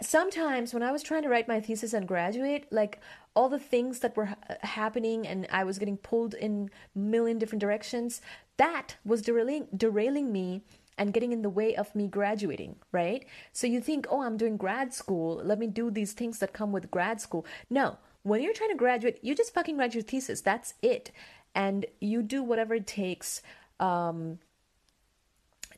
sometimes 0.00 0.72
when 0.72 0.84
I 0.84 0.92
was 0.92 1.02
trying 1.02 1.22
to 1.22 1.28
write 1.28 1.48
my 1.48 1.60
thesis 1.60 1.92
and 1.92 2.06
graduate, 2.06 2.66
like 2.70 3.00
all 3.38 3.48
the 3.48 3.58
things 3.72 4.00
that 4.00 4.16
were 4.16 4.30
happening 4.62 5.26
and 5.26 5.46
I 5.60 5.62
was 5.62 5.78
getting 5.78 5.96
pulled 5.96 6.34
in 6.34 6.70
million 6.94 7.38
different 7.38 7.60
directions, 7.60 8.20
that 8.56 8.96
was 9.04 9.22
derailing 9.22 9.68
derailing 9.84 10.32
me 10.32 10.62
and 11.00 11.12
getting 11.14 11.30
in 11.36 11.42
the 11.42 11.56
way 11.60 11.76
of 11.76 11.94
me 11.94 12.08
graduating, 12.08 12.74
right? 12.90 13.24
So 13.52 13.68
you 13.68 13.80
think, 13.80 14.06
"Oh, 14.10 14.22
I'm 14.22 14.36
doing 14.36 14.56
grad 14.56 14.92
school. 14.92 15.40
Let 15.50 15.58
me 15.62 15.68
do 15.68 15.90
these 15.92 16.14
things 16.14 16.40
that 16.40 16.52
come 16.52 16.72
with 16.72 16.90
grad 16.90 17.20
school." 17.20 17.46
No. 17.70 17.98
When 18.24 18.42
you're 18.42 18.58
trying 18.60 18.70
to 18.70 18.76
graduate, 18.84 19.18
you 19.22 19.34
just 19.34 19.54
fucking 19.54 19.76
write 19.78 19.94
your 19.94 20.02
thesis. 20.02 20.40
That's 20.42 20.74
it. 20.82 21.12
and 21.54 21.86
you 22.00 22.22
do 22.22 22.42
whatever 22.42 22.74
it 22.74 22.86
takes 22.86 23.42
um, 23.80 24.38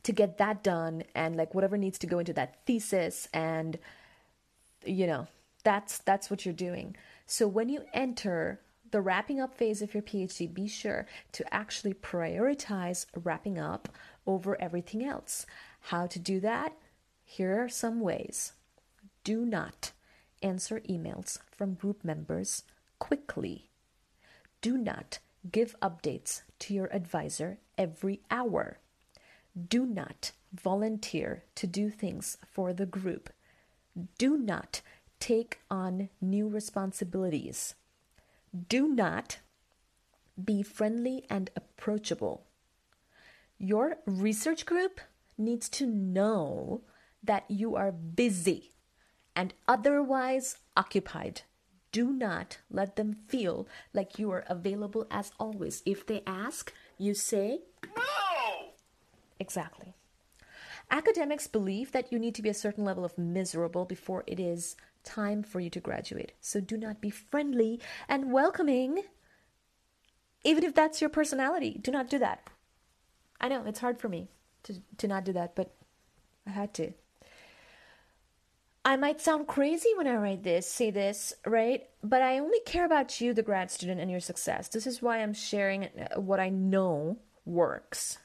to 0.03 0.11
get 0.11 0.37
that 0.37 0.63
done 0.63 1.03
and 1.15 1.35
like 1.35 1.53
whatever 1.55 1.77
needs 1.77 1.97
to 1.99 2.07
go 2.07 2.19
into 2.19 2.33
that 2.33 2.65
thesis 2.65 3.27
and 3.33 3.79
you 4.85 5.07
know 5.07 5.27
that's 5.61 5.99
that's 5.99 6.29
what 6.29 6.45
you're 6.45 6.53
doing. 6.53 6.95
So 7.25 7.47
when 7.47 7.69
you 7.69 7.83
enter 7.93 8.61
the 8.91 9.01
wrapping 9.01 9.39
up 9.39 9.55
phase 9.55 9.81
of 9.81 9.93
your 9.93 10.03
phd 10.03 10.53
be 10.53 10.67
sure 10.67 11.05
to 11.31 11.53
actually 11.53 11.93
prioritize 11.93 13.05
wrapping 13.15 13.57
up 13.57 13.89
over 14.27 14.61
everything 14.61 15.03
else. 15.03 15.45
How 15.79 16.07
to 16.07 16.19
do 16.19 16.39
that? 16.41 16.73
Here 17.23 17.63
are 17.63 17.69
some 17.69 18.01
ways. 18.01 18.53
Do 19.23 19.45
not 19.45 19.91
answer 20.43 20.81
emails 20.81 21.39
from 21.55 21.75
group 21.75 22.03
members 22.03 22.63
quickly. 22.99 23.69
Do 24.61 24.77
not 24.77 25.19
give 25.51 25.79
updates 25.81 26.41
to 26.59 26.73
your 26.73 26.93
advisor 26.93 27.59
every 27.77 28.21
hour. 28.29 28.79
Do 29.69 29.85
not 29.85 30.31
volunteer 30.53 31.43
to 31.55 31.67
do 31.67 31.89
things 31.89 32.37
for 32.45 32.73
the 32.73 32.85
group. 32.85 33.31
Do 34.17 34.37
not 34.37 34.81
take 35.21 35.59
on 35.69 36.09
new 36.19 36.49
responsibilities. 36.49 37.75
Do 38.67 38.89
not 38.89 39.37
be 40.43 40.63
friendly 40.63 41.25
and 41.29 41.49
approachable. 41.55 42.43
Your 43.57 43.97
research 44.05 44.65
group 44.65 44.99
needs 45.37 45.69
to 45.69 45.85
know 45.85 46.81
that 47.23 47.45
you 47.47 47.75
are 47.75 47.91
busy 47.91 48.71
and 49.35 49.53
otherwise 49.67 50.57
occupied. 50.75 51.43
Do 51.91 52.11
not 52.11 52.57
let 52.69 52.95
them 52.95 53.17
feel 53.27 53.67
like 53.93 54.17
you 54.17 54.31
are 54.31 54.45
available 54.47 55.05
as 55.11 55.31
always. 55.39 55.83
If 55.85 56.07
they 56.07 56.23
ask, 56.25 56.73
you 56.97 57.13
say, 57.13 57.59
No! 57.95 58.73
Exactly. 59.39 59.93
Academics 60.89 61.47
believe 61.47 61.91
that 61.91 62.11
you 62.11 62.19
need 62.19 62.35
to 62.35 62.41
be 62.41 62.49
a 62.49 62.53
certain 62.53 62.83
level 62.83 63.05
of 63.05 63.17
miserable 63.17 63.85
before 63.85 64.23
it 64.27 64.39
is 64.39 64.75
time 65.03 65.43
for 65.43 65.59
you 65.59 65.69
to 65.69 65.79
graduate. 65.79 66.33
So 66.39 66.59
do 66.59 66.77
not 66.77 67.01
be 67.01 67.09
friendly 67.09 67.79
and 68.07 68.31
welcoming, 68.31 69.03
even 70.43 70.63
if 70.63 70.73
that's 70.73 71.01
your 71.01 71.09
personality. 71.09 71.79
Do 71.81 71.91
not 71.91 72.09
do 72.09 72.19
that. 72.19 72.49
I 73.39 73.47
know 73.47 73.63
it's 73.65 73.79
hard 73.79 73.99
for 73.99 74.09
me 74.09 74.29
to, 74.63 74.81
to 74.97 75.07
not 75.07 75.25
do 75.25 75.33
that, 75.33 75.55
but 75.55 75.73
I 76.45 76.51
had 76.51 76.73
to. 76.75 76.93
I 78.83 78.95
might 78.95 79.21
sound 79.21 79.47
crazy 79.47 79.89
when 79.95 80.07
I 80.07 80.15
write 80.15 80.43
this, 80.43 80.67
say 80.67 80.89
this, 80.89 81.33
right? 81.45 81.87
But 82.03 82.23
I 82.23 82.39
only 82.39 82.59
care 82.65 82.85
about 82.85 83.21
you, 83.21 83.33
the 83.33 83.43
grad 83.43 83.69
student, 83.69 84.01
and 84.01 84.09
your 84.09 84.19
success. 84.19 84.67
This 84.69 84.87
is 84.87 85.01
why 85.01 85.19
I'm 85.21 85.33
sharing 85.33 85.85
uh, 85.85 86.19
what 86.19 86.39
I 86.39 86.49
know 86.49 87.19
works 87.45 88.17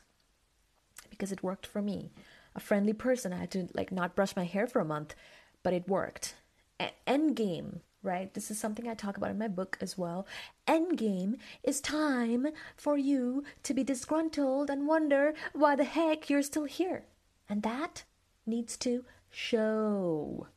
because 1.10 1.32
it 1.32 1.42
worked 1.42 1.66
for 1.66 1.82
me. 1.82 2.10
A 2.54 2.60
friendly 2.60 2.92
person, 2.92 3.32
I 3.32 3.38
had 3.38 3.50
to 3.52 3.68
like 3.74 3.92
not 3.92 4.14
brush 4.14 4.36
my 4.36 4.44
hair 4.44 4.66
for 4.66 4.80
a 4.80 4.84
month, 4.84 5.14
but 5.62 5.74
it 5.74 5.88
worked. 5.88 6.34
A- 6.80 6.92
Endgame, 7.06 7.80
right? 8.02 8.32
This 8.34 8.50
is 8.50 8.58
something 8.58 8.88
I 8.88 8.94
talk 8.94 9.16
about 9.16 9.30
in 9.30 9.38
my 9.38 9.48
book 9.48 9.78
as 9.80 9.96
well. 9.96 10.26
Endgame 10.66 11.38
is 11.62 11.80
time 11.80 12.48
for 12.76 12.96
you 12.96 13.44
to 13.62 13.74
be 13.74 13.84
disgruntled 13.84 14.70
and 14.70 14.86
wonder 14.86 15.34
why 15.52 15.76
the 15.76 15.84
heck 15.84 16.30
you're 16.30 16.42
still 16.42 16.64
here. 16.64 17.04
And 17.48 17.62
that 17.62 18.04
needs 18.46 18.76
to 18.78 19.04
show. 19.30 20.48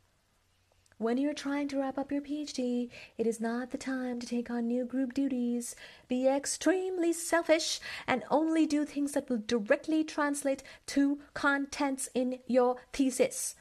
When 0.99 1.17
you're 1.17 1.33
trying 1.33 1.69
to 1.69 1.79
wrap 1.79 1.97
up 1.97 2.11
your 2.11 2.21
PhD, 2.21 2.89
it 3.17 3.25
is 3.25 3.39
not 3.39 3.71
the 3.71 3.77
time 3.77 4.19
to 4.19 4.27
take 4.27 4.49
on 4.49 4.67
new 4.67 4.83
group 4.83 5.13
duties. 5.13 5.73
Be 6.09 6.27
extremely 6.27 7.13
selfish 7.13 7.79
and 8.05 8.23
only 8.29 8.65
do 8.65 8.83
things 8.83 9.13
that 9.13 9.29
will 9.29 9.38
directly 9.38 10.03
translate 10.03 10.61
to 10.88 11.19
contents 11.33 12.09
in 12.13 12.39
your 12.47 12.75
thesis. 12.91 13.55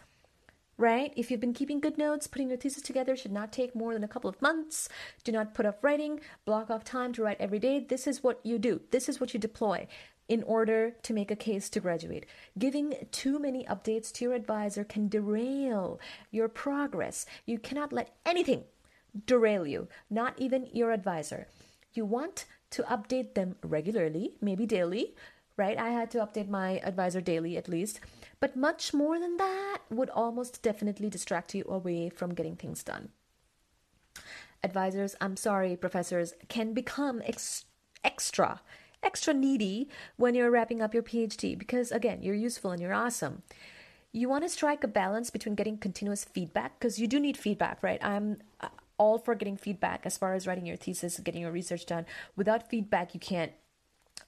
Right? 0.78 1.12
If 1.16 1.30
you've 1.30 1.40
been 1.40 1.54
keeping 1.54 1.80
good 1.80 1.98
notes, 1.98 2.28
putting 2.28 2.48
your 2.48 2.56
thesis 2.56 2.84
together 2.84 3.16
should 3.16 3.32
not 3.32 3.52
take 3.52 3.74
more 3.74 3.94
than 3.94 4.04
a 4.04 4.08
couple 4.08 4.30
of 4.30 4.40
months. 4.40 4.88
Do 5.24 5.32
not 5.32 5.52
put 5.52 5.66
off 5.66 5.82
writing. 5.82 6.20
Block 6.44 6.70
off 6.70 6.84
time 6.84 7.12
to 7.14 7.22
write 7.22 7.40
every 7.40 7.58
day. 7.58 7.80
This 7.80 8.06
is 8.06 8.22
what 8.22 8.38
you 8.44 8.58
do. 8.60 8.80
This 8.92 9.08
is 9.08 9.18
what 9.20 9.34
you 9.34 9.40
deploy 9.40 9.88
in 10.28 10.42
order 10.44 10.92
to 11.02 11.12
make 11.12 11.30
a 11.30 11.36
case 11.36 11.68
to 11.70 11.80
graduate. 11.80 12.26
Giving 12.58 12.94
too 13.10 13.38
many 13.38 13.64
updates 13.64 14.12
to 14.12 14.24
your 14.24 14.34
advisor 14.34 14.84
can 14.84 15.08
derail 15.08 15.98
your 16.30 16.48
progress. 16.48 17.26
You 17.44 17.58
cannot 17.58 17.92
let 17.92 18.14
anything 18.24 18.64
derail 19.26 19.66
you, 19.66 19.88
not 20.10 20.34
even 20.36 20.68
your 20.72 20.92
advisor. 20.92 21.48
You 21.92 22.04
want 22.04 22.44
to 22.70 22.82
update 22.84 23.34
them 23.34 23.56
regularly, 23.62 24.34
maybe 24.40 24.66
daily, 24.66 25.14
right? 25.56 25.78
I 25.78 25.88
had 25.88 26.10
to 26.12 26.18
update 26.18 26.48
my 26.48 26.78
advisor 26.84 27.20
daily 27.20 27.56
at 27.56 27.68
least. 27.68 28.00
But 28.40 28.57
much 28.57 28.94
more 28.94 29.18
than 29.18 29.37
that 29.37 29.79
would 29.90 30.11
almost 30.11 30.62
definitely 30.62 31.11
distract 31.11 31.55
you 31.55 31.64
away 31.68 32.09
from 32.09 32.35
getting 32.35 32.57
things 32.57 32.83
done. 32.85 33.11
Advisors, 34.62 35.16
I'm 35.20 35.37
sorry, 35.37 35.77
professors, 35.77 36.35
can 36.48 36.72
become 36.74 37.22
ex- 37.24 37.64
extra 38.05 38.61
extra 39.03 39.33
needy 39.35 39.88
when 40.16 40.35
you're 40.35 40.51
wrapping 40.51 40.83
up 40.83 40.94
your 40.94 41.03
PhD 41.03 41.59
because, 41.59 41.92
again, 41.92 42.22
you're 42.22 42.35
useful 42.35 42.70
and 42.70 42.81
you're 42.81 42.94
awesome. 42.94 43.42
You 44.12 44.29
want 44.29 44.44
to 44.44 44.48
strike 44.48 44.83
a 44.83 44.88
balance 44.88 45.31
between 45.31 45.55
getting 45.55 45.79
continuous 45.79 46.24
feedback 46.24 46.79
because 46.79 46.98
you 46.98 47.07
do 47.07 47.20
need 47.20 47.37
feedback, 47.37 47.83
right? 47.83 48.03
I'm 48.03 48.38
uh, 48.61 48.68
all 48.96 49.18
for 49.18 49.35
getting 49.35 49.57
feedback 49.57 50.05
as 50.05 50.18
far 50.18 50.35
as 50.35 50.46
writing 50.46 50.66
your 50.66 50.77
thesis 50.77 51.20
getting 51.20 51.42
your 51.42 51.53
research 51.53 51.87
done. 51.87 52.07
Without 52.35 52.68
feedback, 52.68 53.14
you 53.14 53.20
can't 53.20 53.53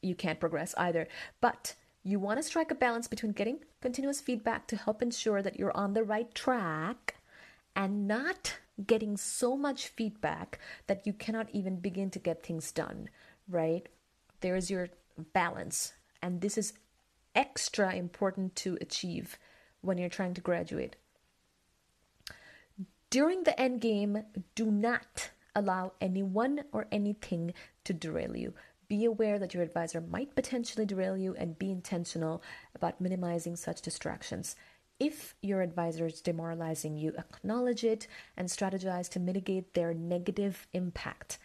you 0.03 0.15
can't 0.15 0.41
progress 0.41 0.75
either. 0.79 1.09
But 1.41 1.75
you 2.03 2.19
want 2.19 2.39
to 2.39 2.43
strike 2.43 2.71
a 2.71 2.75
balance 2.75 3.07
between 3.09 3.33
getting 3.33 3.61
continuous 3.81 4.21
feedback 4.21 4.67
to 4.69 4.77
help 4.77 5.03
ensure 5.03 5.43
that 5.43 5.59
you're 5.59 5.77
on 5.77 5.93
the 5.93 6.05
right 6.05 6.35
track 6.35 7.17
and 7.77 8.09
not 8.09 8.59
getting 8.87 9.17
so 9.17 9.57
much 9.57 9.89
feedback 9.89 10.59
that 10.87 11.07
you 11.07 11.13
cannot 11.13 11.49
even 11.53 11.77
begin 11.77 12.11
to 12.11 12.19
get 12.19 12.43
things 12.43 12.73
done, 12.73 13.09
right? 13.49 13.89
there's 14.41 14.71
your 14.71 14.89
balance. 15.33 15.93
And 16.23 16.41
this 16.41 16.59
is 16.59 16.73
extra 17.35 17.95
important 17.95 18.57
to 18.57 18.77
achieve 18.81 19.39
when 19.81 19.99
you're 19.99 20.09
trying 20.09 20.35
to 20.35 20.41
graduate. 20.41 20.97
During 23.09 23.45
the 23.45 23.59
end 23.61 23.81
game, 23.81 24.25
do 24.55 24.71
not 24.71 25.31
allow 25.55 25.93
anyone 26.01 26.63
or 26.73 26.87
anything 26.93 27.55
to 27.85 27.93
derail 27.93 28.37
you. 28.37 28.55
Be 28.91 29.07
aware 29.07 29.39
that 29.39 29.55
your 29.55 29.63
advisor 29.63 30.03
might 30.03 30.35
potentially 30.35 30.85
derail 30.85 31.17
you 31.17 31.35
and 31.39 31.59
be 31.59 31.71
intentional 31.71 32.43
about 32.75 33.01
minimizing 33.01 33.57
such 33.57 33.81
distractions. 33.81 34.55
If 34.99 35.35
your 35.41 35.63
advisor 35.63 36.05
is 36.05 36.21
demoralizing 36.21 36.99
you, 36.99 37.15
acknowledge 37.17 37.85
it 37.85 38.07
and 38.37 38.49
strategize 38.49 39.09
to 39.11 39.19
mitigate 39.19 39.73
their 39.73 39.95
negative 39.95 40.67
impact 40.75 41.39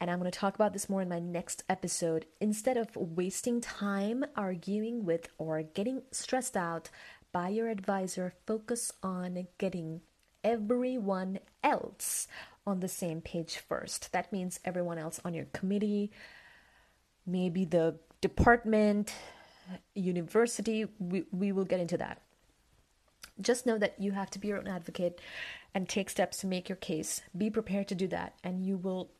and 0.00 0.10
I'm 0.10 0.18
going 0.18 0.30
to 0.30 0.38
talk 0.38 0.54
about 0.54 0.74
this 0.74 0.90
more 0.90 1.00
in 1.00 1.08
my 1.08 1.18
next 1.18 1.62
episode. 1.68 2.26
Instead 2.38 2.76
of 2.76 2.94
wasting 2.94 3.62
time 3.62 4.24
arguing 4.36 5.06
with 5.06 5.28
or 5.38 5.62
getting 5.62 6.02
stressed 6.10 6.58
out 6.58 6.90
by 7.32 7.48
your 7.48 7.68
advisor, 7.68 8.34
focus 8.46 8.92
on 9.02 9.46
getting 9.56 10.02
everyone 10.42 11.38
else 11.62 12.28
on 12.66 12.80
the 12.80 12.88
same 12.88 13.20
page 13.22 13.56
first. 13.56 14.12
That 14.12 14.30
means 14.32 14.60
everyone 14.64 14.98
else 14.98 15.20
on 15.24 15.32
your 15.32 15.46
committee, 15.46 16.10
maybe 17.26 17.64
the 17.64 17.98
department, 18.20 19.14
university. 19.94 20.86
We, 20.98 21.24
we 21.30 21.52
will 21.52 21.64
get 21.64 21.80
into 21.80 21.96
that. 21.98 22.20
Just 23.40 23.66
know 23.66 23.78
that 23.78 23.96
you 23.98 24.12
have 24.12 24.30
to 24.30 24.38
be 24.38 24.48
your 24.48 24.58
own 24.58 24.68
advocate 24.68 25.20
and 25.74 25.88
take 25.88 26.08
steps 26.08 26.38
to 26.38 26.46
make 26.46 26.68
your 26.68 26.76
case. 26.76 27.20
Be 27.36 27.50
prepared 27.50 27.88
to 27.88 27.94
do 27.94 28.06
that, 28.08 28.34
and 28.44 28.64
you 28.64 28.76
will 28.76 29.10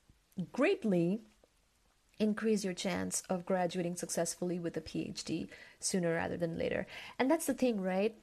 greatly 0.52 1.22
increase 2.20 2.64
your 2.64 2.74
chance 2.74 3.22
of 3.28 3.44
graduating 3.44 3.96
successfully 3.96 4.60
with 4.60 4.76
a 4.76 4.80
PhD 4.80 5.48
sooner 5.80 6.14
rather 6.14 6.36
than 6.36 6.56
later. 6.56 6.86
And 7.18 7.28
that's 7.28 7.46
the 7.46 7.54
thing, 7.54 7.80
right? 7.80 8.14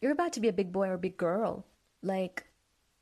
You're 0.00 0.12
about 0.12 0.32
to 0.32 0.40
be 0.40 0.48
a 0.48 0.52
big 0.52 0.72
boy 0.72 0.88
or 0.88 0.94
a 0.94 0.98
big 0.98 1.18
girl. 1.18 1.66
Like, 2.02 2.46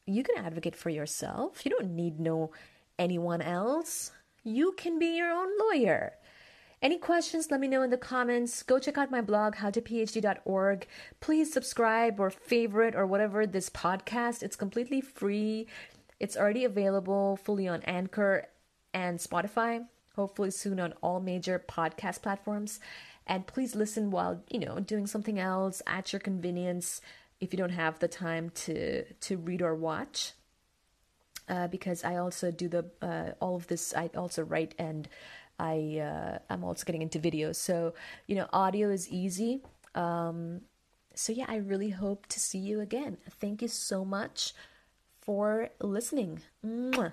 you 0.05 0.25
can 0.25 0.45
advocate 0.45 0.75
for 0.75 0.91
yourself. 0.91 1.65
You 1.65 1.71
don't 1.71 1.95
need 1.95 2.19
no 2.19 2.51
anyone 2.99 3.41
else. 3.41 4.11
You 4.43 4.73
can 4.73 4.99
be 4.99 5.17
your 5.17 5.31
own 5.31 5.49
lawyer. 5.59 6.15
Any 6.83 6.97
questions, 6.97 7.51
let 7.51 7.61
me 7.61 7.69
know 7.69 7.83
in 7.83 7.91
the 7.91 7.99
comments. 7.99 8.63
Go 8.63 8.79
check 8.79 8.97
out 8.97 9.11
my 9.11 9.21
blog, 9.21 9.57
howtophd.org. 9.57 10.87
Please 11.21 11.53
subscribe 11.53 12.19
or 12.19 12.31
favorite 12.31 12.95
or 12.95 13.07
whatever 13.07 13.47
this 13.47 13.69
podcast. 13.69 14.43
It's 14.43 14.57
completely 14.57 15.03
free. 15.03 15.67
It's 16.19 16.39
already 16.39 16.65
available 16.65 17.37
fully 17.37 17.69
on 17.69 17.83
Anchor 17.83 18.47
and 18.95 19.19
Spotify, 19.19 19.87
hopefully 20.17 20.51
soon 20.51 20.81
on 20.81 20.95
all 21.03 21.21
major 21.21 21.63
podcast 21.69 22.23
platforms. 22.23 22.81
And 23.27 23.47
please 23.47 23.75
listen 23.75 24.11
while, 24.11 24.43
you 24.51 24.59
know, 24.59 24.81
doing 24.81 25.07
something 25.07 25.39
else 25.39 25.83
at 25.87 26.15
your 26.15 26.21
convenience 26.21 27.03
if 27.41 27.53
you 27.53 27.59
don't 27.59 27.71
have 27.71 27.99
the 27.99 28.09
time 28.09 28.51
to 28.51 29.05
to 29.05 29.37
read 29.37 29.61
or 29.61 29.75
watch. 29.75 30.33
Uh, 31.51 31.67
because 31.67 32.05
I 32.05 32.17
also 32.17 32.53
do 32.53 32.69
the 32.69 32.85
uh, 33.03 33.33
all 33.41 33.57
of 33.57 33.67
this. 33.67 33.93
I 33.93 34.09
also 34.15 34.45
write 34.45 34.75
and 34.79 35.09
I 35.59 35.99
uh, 35.99 36.39
I'm 36.49 36.63
also 36.63 36.85
getting 36.85 37.03
into 37.03 37.19
video. 37.19 37.51
So 37.53 37.95
you 38.29 38.37
know, 38.37 38.47
audio 38.53 38.89
is 38.89 39.11
easy. 39.11 39.63
Um, 39.97 40.63
so 41.15 41.33
yeah, 41.33 41.47
I 41.49 41.57
really 41.57 41.91
hope 41.91 42.27
to 42.29 42.39
see 42.39 42.59
you 42.59 42.81
again. 42.81 43.19
Thank 43.41 43.63
you 43.63 43.69
so 43.69 44.05
much 44.05 44.55
for 45.19 45.71
listening. 45.81 46.41
Mwah. 46.65 47.13